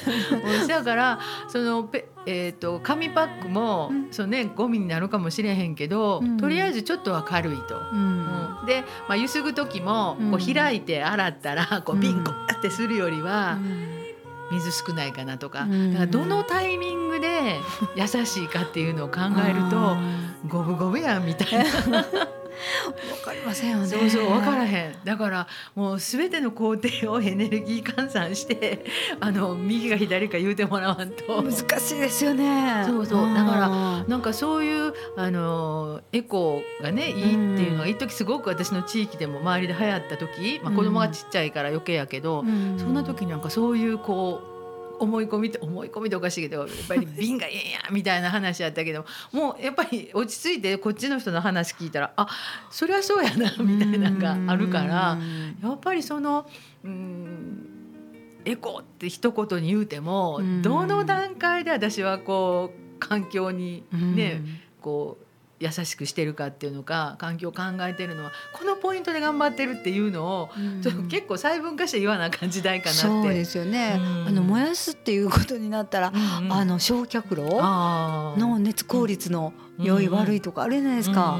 [0.68, 7.76] だからそのペ、えーと、紙パックも、うん、そのねゴミになるかもしれへんけど、うん、とりあえずちょっとは軽いと。
[8.66, 13.58] で、まあ、ゆすぐ時もこう開いて洗ったらこう瓶こうってするよりは。
[14.50, 17.60] 水少ないかなとか,、だからどのタイミングで
[17.98, 19.98] 優しいかっていうのを考えると
[20.48, 22.06] 五分五分やんみたいな。
[23.12, 23.88] わかりませんよね。
[23.88, 24.96] そうそうわからへん。
[25.04, 28.86] だからもうすべての工程をエネルギー換算して
[29.20, 32.84] あの右か左か言うてもらわんと難しいですよね。
[32.86, 33.70] そうそうだから
[34.08, 42.44] なんかそういうあのエコがねいいっていうのが一時すごく私の地域でも周りで流行った時、まあ子供がちっちゃいから余計やけど、
[42.78, 44.57] そんな時になんかそういうこう
[45.00, 52.28] 思い込みって思い込みとおかしいけどやっぱり瓶がええやんみたいな話やったけどもうやっぱり落ち着いてこっちの人の話聞いたらあ
[52.70, 55.18] そりゃそうやなみたいなのがあるから
[55.62, 56.50] やっぱりその
[56.84, 57.70] うん
[58.46, 64.42] エコって一言に言うてもどの段階で私はこう環境にね
[64.82, 65.27] こう
[65.60, 73.02] 優しくしてるかっていうのか環境を考えてるのはこのポイントで頑張ってるっていうのを、うん、結構細分化して言わなあかん時代かなって。
[73.02, 78.38] そうですよね、うん、あの燃やすっていうことになったら、うんうん、あの焼却炉？
[78.38, 81.40] の熱効率の良い悪いとかあるじゃないですか。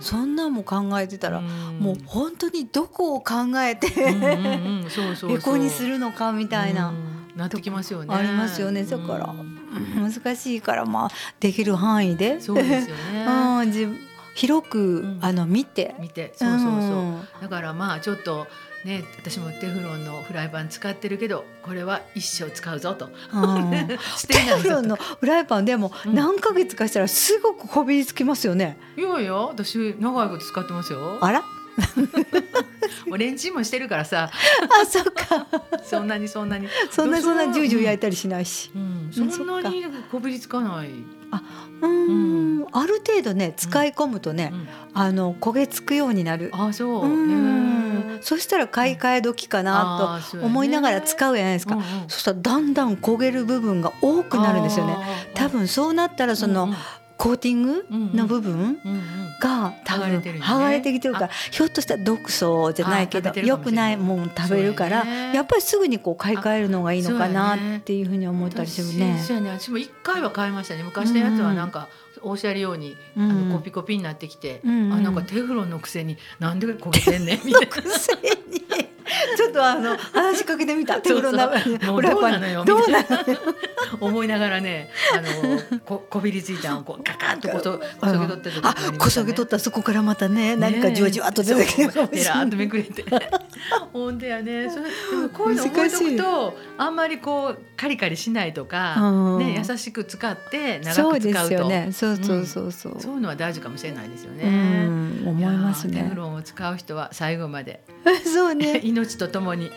[0.00, 6.92] そんなんも考えてたら、もう本当にどこを考えてエコにするのかみたいな、
[7.36, 8.12] なってきますよね。
[8.12, 8.82] ありますよね。
[8.84, 9.32] だから、
[9.94, 12.40] 難しいからまあできる範囲で。
[12.40, 13.88] そうですよね、 うん、自
[14.34, 15.94] 広く、うん、あの見て。
[15.98, 16.32] 見て。
[16.36, 18.46] そうそうそう、うん、だからまあちょっと
[18.84, 23.96] ね、私もテフロンのフライパン使ってるけどこれは一生使うぞと、うん、テ
[24.60, 31.18] フロンのフライパンでも何ヶ月かしたらすごくこびりつきますよね、いやいや私長いこと使ってますよ。
[31.20, 31.61] あら？
[33.16, 34.30] レンチンもしてるからさ。
[34.32, 35.46] あそっか。
[35.82, 36.68] そんなにそんなに。
[36.90, 40.88] そんなそんなジュージュー焼いたりしないし、うん、そんなにこびりつかない。
[41.30, 41.42] あ
[41.80, 44.52] うん、ある程度ね使い込むとね、
[44.92, 46.50] あの焦げつくようになる。
[46.52, 47.06] あそう。
[47.06, 47.82] うん。
[48.22, 54.96] そしたら買い替え時かなと思いながら使うじゃないですか、そしたらだんだん焦げる部分が多くなるんですよね。
[55.34, 56.72] 多分そうなったらその、
[57.16, 58.78] コーティングの部分
[59.40, 69.18] が多分剥がれてきてるからひょっとしたら毒素じゃないけどよくないもん食べるからやっぱりすぐにこう買い替えるのがいいのかなっていうふうに思ったりするね。
[69.18, 70.82] 私も一回は買いましたね。
[70.82, 71.88] 昔のやつはなんか
[72.22, 77.68] おっしゃるように、あのコピコピになってきて、あなんかテフロンのくせになんで焦げてんねんみたいな。
[79.36, 81.00] ちょっとあの話しかけてみた。
[81.00, 82.64] テフロンなどうなのよ。
[82.64, 83.06] どうなの。
[84.00, 93.04] 思いながらね、あのここびりついたんをこうガカンとこそこそげ取った時あこそげ取ったそこからまたね何かじわじわと出てきてえらっとめくれて。
[93.92, 98.96] ほんでやね、それこういうの覚いとくとあんまりこうカリカリしないとか
[99.38, 101.10] ね優しく使って長く使うと。
[101.12, 101.88] そうですよね。
[101.92, 104.44] そうそうそうそうそう、うん、そういうのは大事かもしれないですよね、
[105.26, 107.82] 思いますねテフロンを使う人は最後まで
[108.24, 109.70] そうね 命と ともに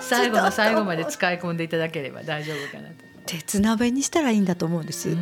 [0.00, 5.10] 最後の最後まで使い込んでいただければ大丈夫かなと鉄鍋にしたらいいんだと思うんです。
[5.10, 5.16] う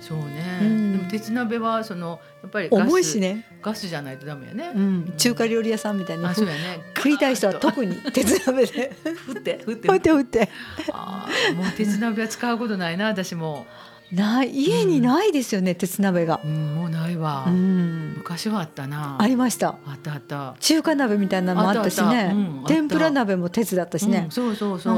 [0.00, 3.46] そうね、うん、でも鉄鍋はそのやっぱり重いしね。
[3.62, 4.72] ガスじゃないとダメよね。
[4.74, 6.30] うん、中華料理屋さんみたいな。
[6.30, 6.80] あそうやね。
[6.96, 8.92] 食いたい人は特に鉄鍋で。
[9.04, 10.48] 振って振って振って振って。
[10.92, 13.66] ああ、もう鉄鍋は使うことないな私も。
[14.12, 19.16] ない家にないですよね、うん、鉄鍋が、うん、もうないわ、うん、昔はあったな。
[19.18, 19.76] ありました。
[19.86, 20.54] あったあった。
[20.60, 22.34] 中華鍋みたいなのもあったしね。
[22.66, 24.96] 天ぷら鍋も鉄だったしね、そうそうそう、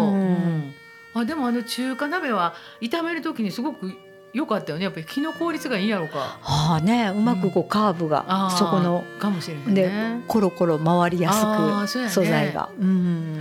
[1.14, 3.92] あでもあの中華鍋は炒める時にすごく
[4.32, 4.84] よかったよね。
[4.84, 6.38] やっぱり気の効率がいいやろうか。
[6.42, 7.10] はあね。
[7.14, 9.90] うまくこうカーブが、そこのかもしれない、で
[10.28, 11.42] コロコロ回りやす
[11.96, 12.68] く素材が。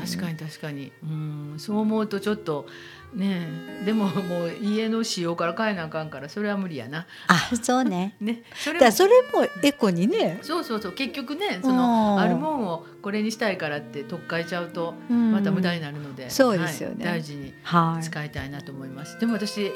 [0.06, 2.68] 確かに確かに、うん、そう思うとちょっと
[3.14, 3.48] ね
[3.86, 7.08] でももう家の仕様から変えなあかんからそれは無理やな。
[7.28, 8.16] あそうね。
[8.22, 8.44] ね。
[8.56, 10.40] それだそれもエコにね。
[10.42, 10.92] そうそうそう。
[10.94, 17.54] 結局ねそのあるもんをこれにしたいからって取っかえちゃうとまた無駄になるので、うん、そうですよね、はい、大事に
[18.02, 19.14] 使いたいなと思います。
[19.14, 19.72] はい、でも私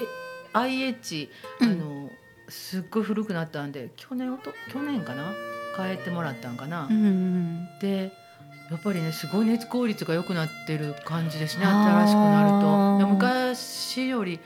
[0.54, 1.30] IH
[1.62, 2.10] あの、
[2.48, 5.32] すっごい古くなったんで去年と去年かな？
[5.78, 6.88] 変えてもらったんかな？
[6.90, 8.12] うん、で
[8.72, 13.08] やっぱりねすごい熱効率が良くなってる感じですね新しくなると。
[13.08, 14.40] 昔より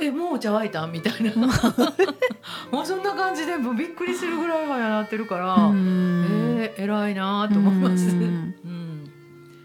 [0.00, 0.86] えもうお茶沸いた？
[0.86, 1.32] みたいな。
[2.70, 8.08] もうそんな感じでもうびっくりするぐらいはやってるから、うん、えー、偉いなと思います。
[8.08, 8.54] うん、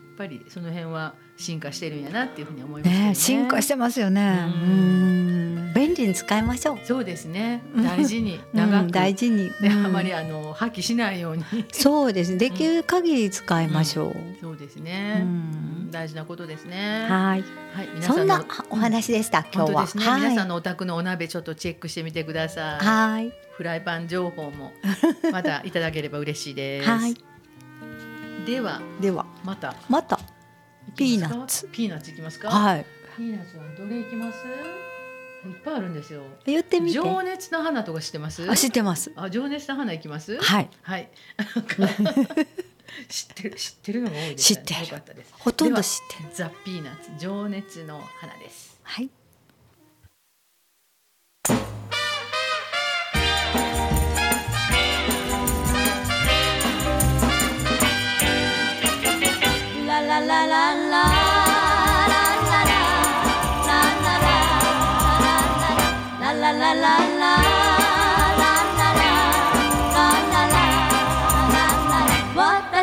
[0.07, 4.45] やっぱりその辺は進化してるんやなっていうふうに思いますね、ね、進化してますよね。
[4.47, 5.73] うん。
[5.73, 6.79] 便利に使いましょう。
[6.83, 7.63] そうですね。
[7.75, 11.43] 大事に長く、大事に、ね、あまりあの破棄しないように。
[11.71, 12.37] そうですね。
[12.37, 15.25] できる限り使いましょう、そうですね。
[15.89, 17.05] 大事なことですね。
[17.09, 20.05] はい、はい、皆さんなお話でした今日は、ね。
[20.05, 22.85] はい、皆さんのお宅のお鍋ちょっとチェックしてみてください。
[22.85, 23.33] はい。
[23.53, 24.73] フライパン情報も
[25.31, 26.89] またいただければ嬉しいです。
[26.89, 27.15] はい。
[28.45, 29.25] ではでは。
[29.43, 29.75] また。
[29.87, 30.19] また。
[30.95, 31.67] ピーナッツ。
[31.71, 32.49] ピーナッツいきますか？
[32.49, 32.85] はい。
[33.17, 34.37] ピーナッツはどれいきます？
[35.47, 36.23] いっぱいあるんですよ。
[36.45, 38.49] 言ってみ情熱の花とか知ってます？
[38.49, 39.11] あ、知ってます。
[39.15, 40.37] あ、情熱の花いきます？
[40.39, 40.69] はい。
[40.81, 41.09] はい。
[43.07, 44.57] 知ってる、知ってるのが多いです、ね。
[44.57, 45.01] 知ってる。
[45.39, 46.29] ほとんど知ってる。
[46.33, 48.79] ザピーナッツ、情熱の花です。
[48.83, 49.09] はい。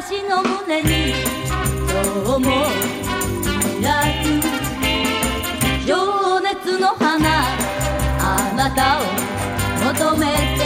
[0.00, 2.48] 私の胸に今日も
[3.82, 3.86] 開
[4.24, 4.26] く
[5.86, 5.90] 情
[6.40, 7.44] 熱の花
[8.18, 8.22] あ
[8.56, 9.02] なたを
[9.92, 10.24] 求め
[10.56, 10.60] て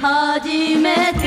[0.00, 0.46] 初
[0.78, 1.23] めて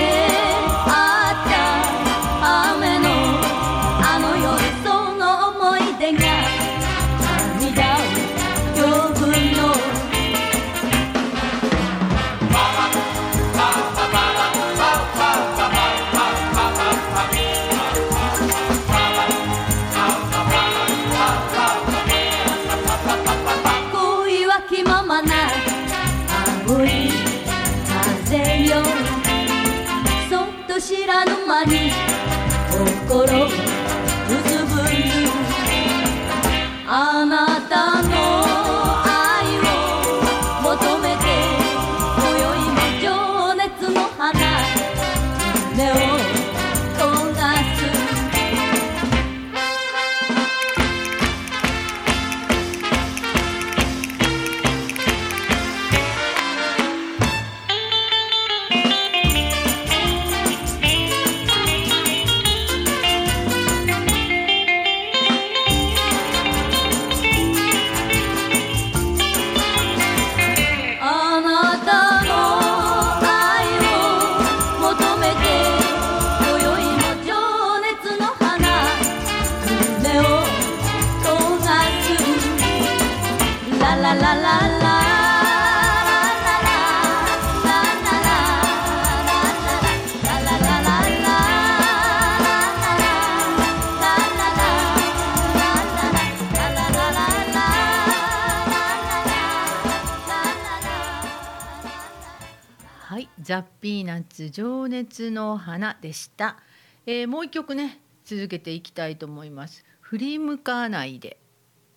[103.88, 106.58] ピーナッツ情熱の花でした、
[107.06, 109.86] えーもう一曲ね続けていきたいと思います。
[110.02, 111.38] 振り向かないで。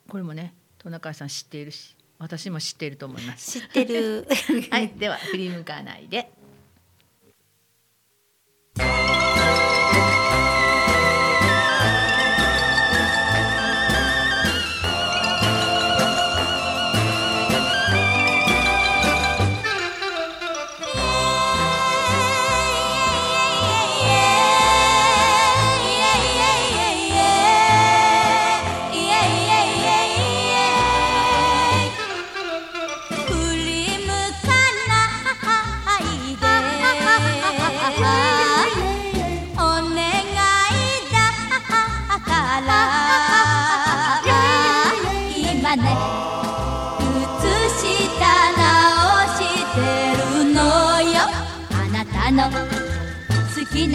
[0.09, 3.59] これもねトナカイさん知っているし私も知っていると思います。
[3.59, 4.25] 知ってる。
[4.71, 6.31] はいでは振り向かないで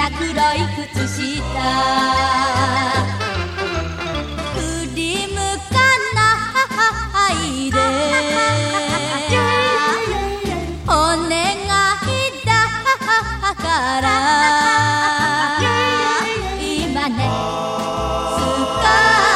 [0.05, 0.29] な黒い
[0.93, 1.33] 靴下
[4.53, 4.59] 振
[4.95, 5.35] り向
[5.73, 5.81] か
[6.13, 6.21] な
[7.31, 7.75] いで
[10.85, 11.65] お願い
[12.45, 12.53] だ
[13.55, 13.65] か
[14.01, 14.05] ら
[16.61, 17.17] 今ね
[18.29, 18.39] ス
[18.83, 18.85] カ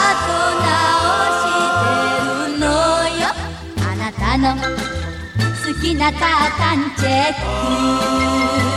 [0.05, 0.30] ート
[0.65, 0.70] 直
[1.34, 2.63] してるの
[3.17, 3.22] よ
[3.82, 8.68] あなたの好きなカータンチェック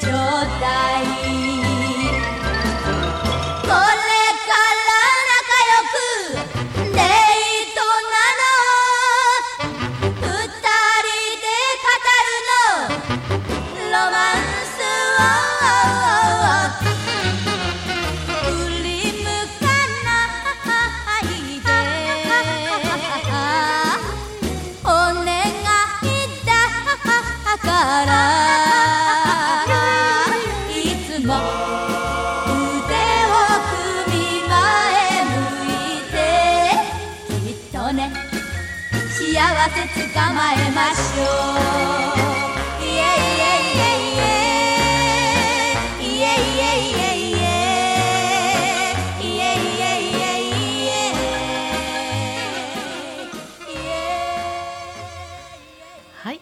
[0.00, 1.02] ちょうだ
[1.60, 1.63] い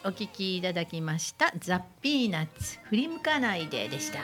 [0.05, 4.19] お聞きいただきましたザ・ピーナッツ振り向かないででした。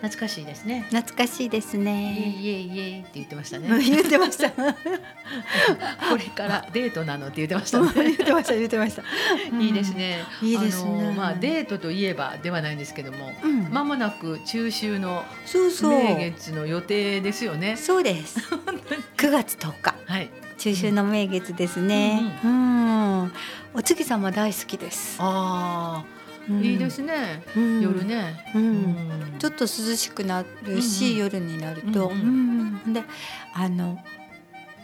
[0.00, 0.84] 懐かしいですね。
[0.90, 2.34] 懐かしいですね。
[2.36, 3.68] イイエイイエイって言ってましたね。
[3.78, 4.50] 言ってました。
[4.50, 4.64] こ
[6.18, 9.02] れからデートなのって言ってました言ねってました言ってました。
[9.58, 10.24] いいですね。
[10.42, 11.14] いいですね。
[11.16, 13.68] まあデートといえばではないんですけども、うん。
[13.70, 15.24] まもなく中秋の
[15.82, 17.76] 名月の予定ですよね。
[17.76, 18.40] そうです。
[19.16, 19.94] 9月10日。
[20.04, 20.28] はい。
[20.58, 22.38] 中秋の名月ですね。
[22.44, 22.75] うん
[23.76, 25.18] お月様大好きです。
[25.20, 27.42] ああ、いいですね。
[27.54, 27.80] うん。
[27.82, 28.50] 夜ね。
[28.54, 28.82] うん。
[29.36, 29.38] ん。
[29.38, 31.18] ちょっと涼しくなるし、うんうん。
[31.18, 32.18] 夜になると、ううん
[32.86, 32.90] うん。
[32.90, 33.04] んで
[33.52, 33.98] あの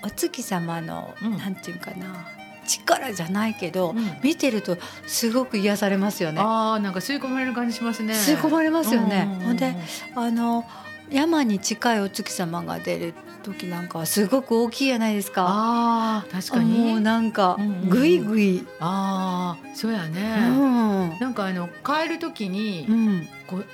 [0.05, 1.39] お月様の、うん。
[1.39, 2.27] なんていうかな
[2.67, 4.21] 力じゃないけど、うん。
[4.23, 4.77] 見てると
[5.07, 6.43] すごく癒されますよね。
[6.43, 8.13] ああ、なんか吸い込まれる感じしますね。
[8.13, 9.25] 吸い込まれますよね。
[9.43, 9.75] ほんで
[10.15, 10.67] あの
[11.11, 15.45] 山に近いお月様が出る時なんかはすごく大きいじゃないですか。
[15.47, 16.65] ああ、確かもう
[16.99, 17.01] に。
[17.03, 18.67] なんかぐいぐい。
[18.81, 20.49] ああ、そうやうね。
[20.49, 23.65] んなんかあの帰る時にうんこう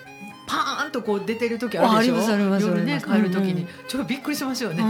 [0.47, 2.31] パーンとこう出てる時あるでしょ？
[2.61, 4.83] 夜ね帰る時にうんうんちょっとびっくりしますよね。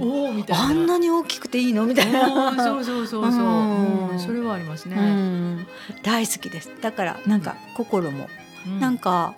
[0.00, 0.64] うん おおみたいな。
[0.64, 1.84] あんなに大きくていいの？
[1.86, 2.64] みたいうんな。
[2.64, 4.96] そうそうそうそう、うんうんそれはありますね。
[4.96, 5.66] うん、
[6.02, 8.28] 大好きですだからなんか心も
[8.66, 9.34] うんなんか、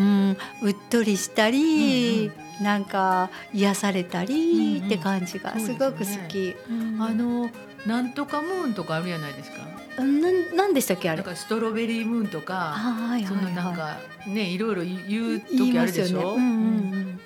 [0.00, 2.30] うん、うっとりしたり、
[2.62, 6.54] なんか癒されたりうんうんって感じがすごく好き。
[6.68, 7.50] うんあの
[7.86, 9.60] なんとかムーンとかあるじゃないですか？
[9.98, 11.22] なんなんでしたっけあれ？
[11.22, 13.96] なんかストロベリームーンとか、はいそのなんか
[14.26, 16.18] ねいろいろ言う時あまるでしょ？
[16.18, 16.24] ね。
[16.24, 17.20] うんうんうん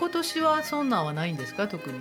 [0.00, 1.68] 今年はそんなんはないんですか？
[1.68, 1.98] 特に。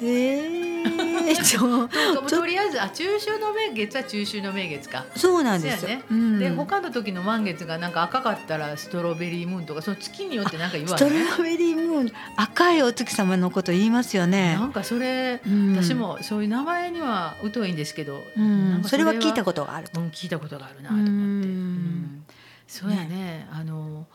[0.00, 0.91] えー
[1.22, 1.88] ねちょ
[2.28, 5.04] とりあえずあ中秋の名月は中秋の名月か。
[5.16, 5.88] そうなんですよ。
[5.88, 14.54] ね、うん、で他の時の満月がなんか赤かったらストロベリームーンとかその月によってなんか言われストロベリームーン赤いお月様のこと言いますよね。
[14.54, 22.24] なんかそれ、うん、私もそういう名前には疎いんですけど、うん、それは聞いたことがあるうん、聞いたことがあるなと思って、うん。
[22.66, 24.06] そうやね、ね、あの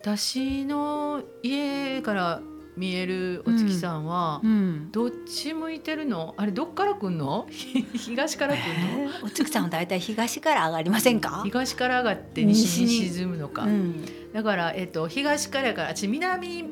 [0.00, 2.40] 私の家から
[2.76, 6.34] 見えるお月さんは、うん、どっち向いてるの？
[6.36, 7.46] あれどっから来んの？
[7.94, 11.42] 東から来んの、えー、お月さんはだいたい東から上がりませんか？
[11.44, 16.64] 東から上がって西に沈むのか、うん、だから、えっと、東からから私南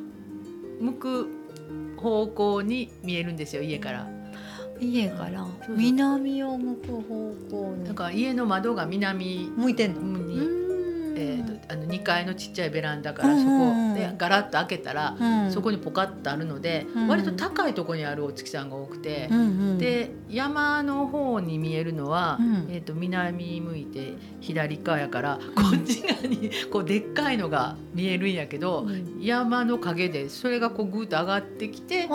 [0.81, 1.29] 向く
[1.97, 4.09] 方向に見えるんですよ家から。
[4.81, 5.47] 家から？
[5.69, 7.85] 南を向く方向に。
[7.87, 10.01] だから家の窓が南向いてんの？
[10.19, 10.72] に
[11.15, 15.17] えーと、あの2階のちっちゃいベランダからそこでガラッと開けたら、
[15.51, 19.29] そこにポカッとあるので、割と高いとこにあるお月さんが多くて、
[19.79, 22.39] で山の方に見えるのは、
[22.69, 28.87] えーと、南向いて左側やからこっち側にこうでっかいのが見えるんやけど、
[29.21, 32.09] 山の陰でそれがこうグーッと上がってきて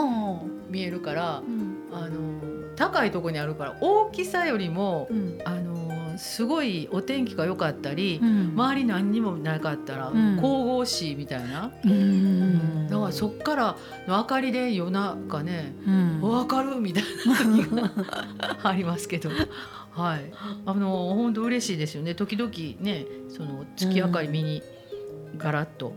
[0.69, 1.43] 見えるから、
[1.91, 2.37] あの
[2.75, 5.07] 高いとこにあるから大きさよりも、
[5.45, 5.86] あの
[6.17, 17.91] すごいお天気が良かったり、うん、周り何にもなかったら、神々しいみたいな、うん、だからそっからの明かりで夜中ね、うん、分かるみたいな時が
[18.63, 19.29] ありますけど。
[19.97, 20.31] はい、
[20.67, 22.13] あの本当嬉しいですよね。
[22.13, 22.51] 時々
[22.81, 24.61] ねその月明かり見に
[25.37, 25.93] ガラッと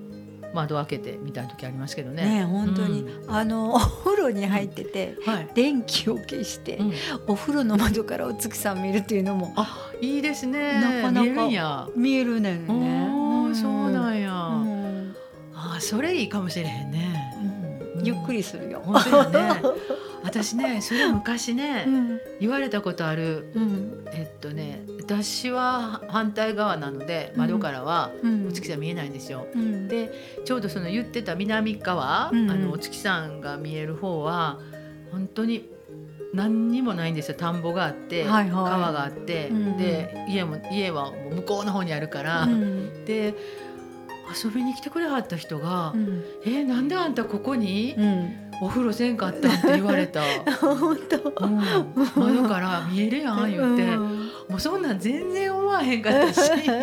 [0.52, 2.24] 窓開けてみたいな時ありますけどね。
[2.40, 6.92] ね本当に、うん、あのお風呂に入ってて、うんはい、電気を消して、うん、
[7.26, 10.80] お風呂の窓からお月さん見るっていうのもあいいですね。
[10.80, 13.10] なかなか見えるねね。
[13.54, 14.30] そうなんや。
[15.54, 17.34] あそれいいかもしれへんね。
[18.02, 18.82] ゆっくりするよ。
[18.84, 19.48] 本当ね。
[20.22, 21.86] 私ねそれ昔ね、
[22.40, 23.52] 言われたことある、
[24.12, 28.12] えっとね私は反対側なので窓からは
[28.48, 29.44] お月さん見えないんですよ。
[29.88, 30.12] で
[30.44, 34.60] ちょうどその言ってた南側、あのお月さんが見える方は
[35.10, 35.68] 本当に
[36.32, 37.34] 何にもないんですよ。
[37.36, 43.34] 田んぼがあって、はいはい、川があって、うん、で家も家はもう向こうの方にあるから、うん、で
[44.44, 47.96] 遊びに来てくれはった人が「うん、えー、なんであんたここに、
[48.60, 50.22] お風呂せんかった?」って言われた。
[50.60, 51.60] 本当、うん、
[52.14, 56.40] 窓から見えるやん言って、うん、もうそんなん全然思わへんかったし。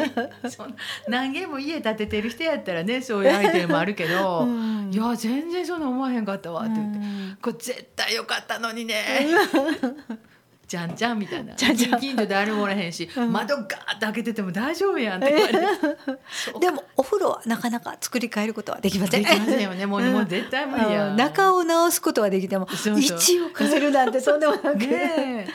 [0.49, 0.75] そん
[1.07, 6.99] 何軒も家建ててる人やったらねそういうアイテムもあるけど、うん、いや全然そんな思わへんかったわって言って、
[7.41, 9.03] これ絶対よかったのにね。
[10.67, 11.55] じゃんじゃんみたいな。
[11.55, 16.59] 近所誰もおらへんし、うん、窓ガーッと開けてても大丈夫やんって言われて。
[16.59, 19.23] でもお風呂はなかなか作り変えることはできません。
[19.23, 19.85] できませんよね。
[19.85, 24.75] もう,、もう絶対無理や、中を直すことはできても位置を変えるなんてとんでもなく。
[24.75, 25.47] ね、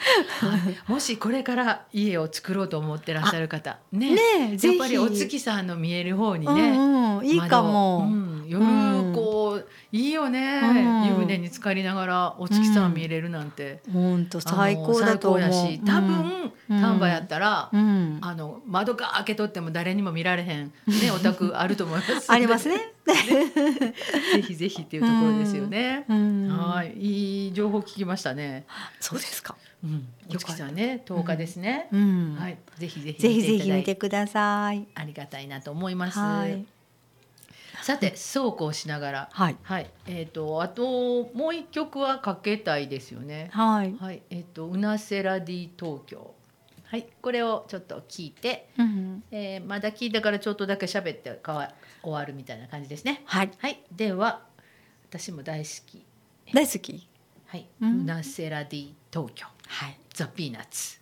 [0.87, 3.77] もしこれから家を作ろうと思ってらっしゃる方。
[3.91, 8.65] ねねやっぱりお月さんの見える方にね、うんうん、いいかも、うん、夜
[9.13, 10.59] こう、いいよね、
[11.07, 22.31] 湯船に浸かりながらお月さん見れるなんて、本当最高だとやし多分、丹波やったら、あの窓が開けとっても誰にも見られへんねお宅あると思います。
[22.31, 22.77] あります ね。
[23.05, 26.97] ぜひぜひっていうところですよね、はい。
[26.97, 28.65] いい情報聞きましたね。
[28.99, 29.55] そうですか。
[29.83, 31.89] うん、お月さんね10日ですね、
[32.39, 34.87] はい、ぜひぜひぜひぜひ見てください。
[34.95, 36.65] ありがたいなと思います、はい
[37.83, 43.49] さてそうこうしながら、はい、はい、えっ、ー、とあともう一曲はかけたいですよね。
[43.51, 43.93] はい。
[43.99, 46.33] はい、えっ、ー、とウナセラディ東京。
[46.85, 53.21] はい、これをちょっと聞いて、うん、えー、まだ聞いたからちょっとだけ喋ってかわ終わるみたいな感じですね。
[53.25, 53.51] はい。
[53.57, 54.43] はい、では
[55.09, 56.05] 私も大好き。
[56.53, 57.09] 大好き？
[57.47, 59.45] はい、うん、ウナセラディ東京。
[59.67, 59.97] はい。
[60.13, 61.01] ザピーナッツ。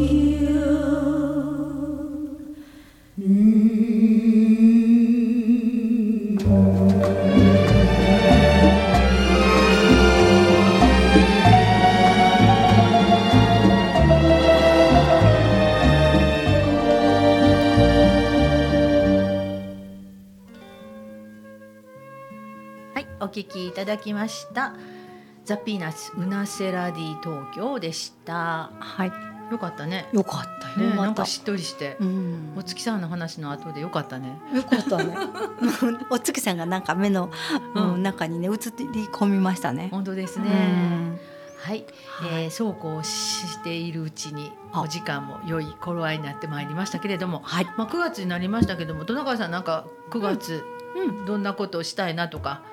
[23.51, 24.73] きいただきました。
[25.45, 28.71] ザピーナッツウナセラディ東京でした。
[28.79, 29.11] はい
[29.51, 30.07] よかったね。
[30.13, 32.05] よかったね、よまたなんかしっとりしてう。
[32.05, 34.39] んお月さんの話の後でよかったね。
[34.53, 35.15] よかったね
[36.09, 37.29] お月さんがなんか目の、
[37.75, 40.49] うんうん、中にね映り込みましたね本当ですね。
[40.49, 41.19] うん
[41.61, 41.85] はい、
[42.33, 50.63] えーそうこうしているうちにお時間も良い頃合いになってまいりましたけれども、はいまあ9月になりましたけども、戸中さんなんか9月
[50.95, 52.63] うんどんなことをしたいなとか、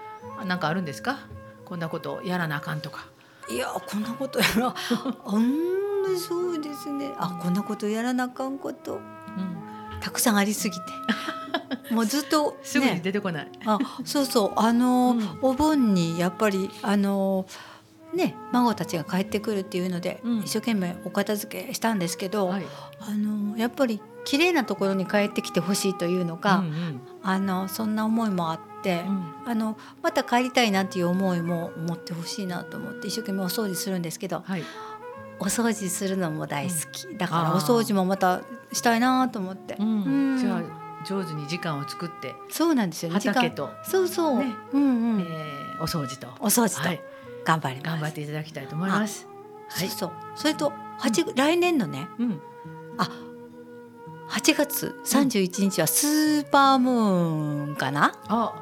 [0.45, 1.19] なんかあるんですか？
[1.65, 3.07] こんなことをやらなあかんとか。
[3.51, 4.75] いやこんなことやら
[5.27, 7.15] うんそうですね。
[7.19, 8.95] あこんなことやらなあかんこと。
[8.95, 10.83] うん、たくさんありすぎて。
[11.95, 13.01] もうずっとすぐにね。
[13.03, 13.51] 出てこない。
[13.65, 14.53] あそうそう。
[14.57, 15.39] あの、うん。
[15.43, 17.47] お盆にやっぱりあの
[18.15, 20.39] ね孫たちが帰ってくるっていうので、うん。
[20.41, 22.63] 一生懸命お片付けしたんですけど、はい。
[23.01, 29.35] あのやっぱり綺麗なところに帰ってきてほしいというのか、うんあのそんな思いもあって、うん。
[29.47, 34.63] あのまた帰りたいなっていう思いも持ってほしいなと思って一生懸命お掃除するんですけどはい。
[35.41, 38.43] お掃除するのも大好き、だからお掃除もまた
[38.73, 40.33] したいなと思って、うん。
[40.33, 40.39] うん。
[40.39, 47.01] じゃあ上手に時間を作ってそうなんですよね時間畑と、そうそう、ねうんうん、えーお掃除とお掃除とはい
[47.49, 49.27] 頑張ります、頑張っていただきたいと思います。
[49.71, 49.89] はい。
[49.89, 52.41] そうそうそれと8、来年のねうん。
[52.99, 53.09] あ
[54.29, 58.53] 8月31日はスーパームーンかな、あ、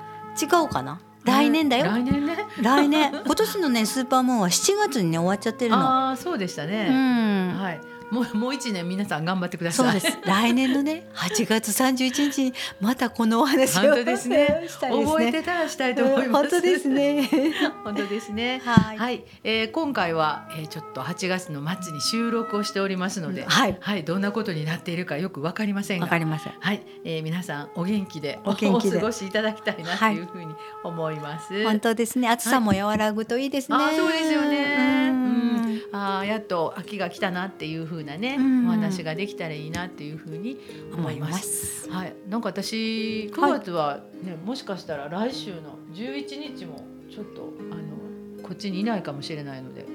[0.41, 1.01] 違うかな？
[1.24, 2.37] 来年だよ来年ね。
[2.62, 5.78] 来年 今年のねスーパームーンは7月にね終わっちゃってるの。
[5.78, 6.89] ああ、そうでしたうね。
[6.89, 7.80] ん、はい。
[8.11, 10.01] もうもう一年皆さん頑張ってください。
[10.01, 10.19] そうです。
[10.25, 15.05] 来年のね 8月31日にまたこのお話を本当ですねしたいですね。
[15.07, 16.57] 覚えてたらしたいと思います。
[16.57, 16.89] うん本当です。
[16.89, 17.29] ね。
[17.85, 18.63] 本当ですね。
[18.65, 26.53] はいはい、えー今回は、えーちょっと8月の末に収録をしておりますので、はいはい、どんなことになっているかよくわかりませんがわか、りません。
[26.59, 30.55] はい、えー皆さんお元気でお元気でお過ごしいただきたいなというふうに
[30.85, 31.65] 思います。
[31.65, 32.29] 本当ですね。
[32.29, 33.77] 暑さも和らぐといいですね。
[33.77, 35.09] あーそうですよね。
[35.11, 40.59] うんうん、あーやっと秋が来たなっていう風なね、うんお話ができたらいいなっていう風に
[40.93, 41.82] 思います。
[41.82, 41.91] す。
[41.91, 49.87] はい、なんか私9月はね、もしかしたら来週の11日もちょっとあのこっちにいないかもしれないので、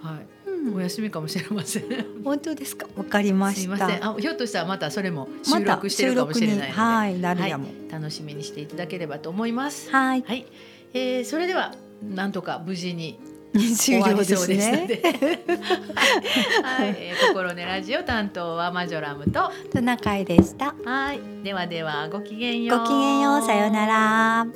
[0.00, 1.84] はい、うんお休みかもしれません。
[2.22, 2.86] 本当ですか？
[2.96, 3.60] わかりました。
[3.60, 4.04] すいません。
[4.04, 7.66] あ、ひょっとしたらまたそれも収録してるかもしれないので、はいなるやも。
[7.90, 9.90] 楽しみにしていただければと思います。
[9.90, 10.22] はい。
[10.22, 10.46] はい、
[10.94, 13.18] えー、それではなんとか無事に
[13.52, 14.86] 終終わ了ですりそうですのね。
[14.86, 15.02] で、
[16.62, 20.74] はい、えー、心ねラジオ担当はマジョラムと、トナカイでした。
[20.84, 22.78] はい、ではではごきげんよう。
[22.80, 23.42] ごきげんよう。
[23.42, 24.46] さようなら。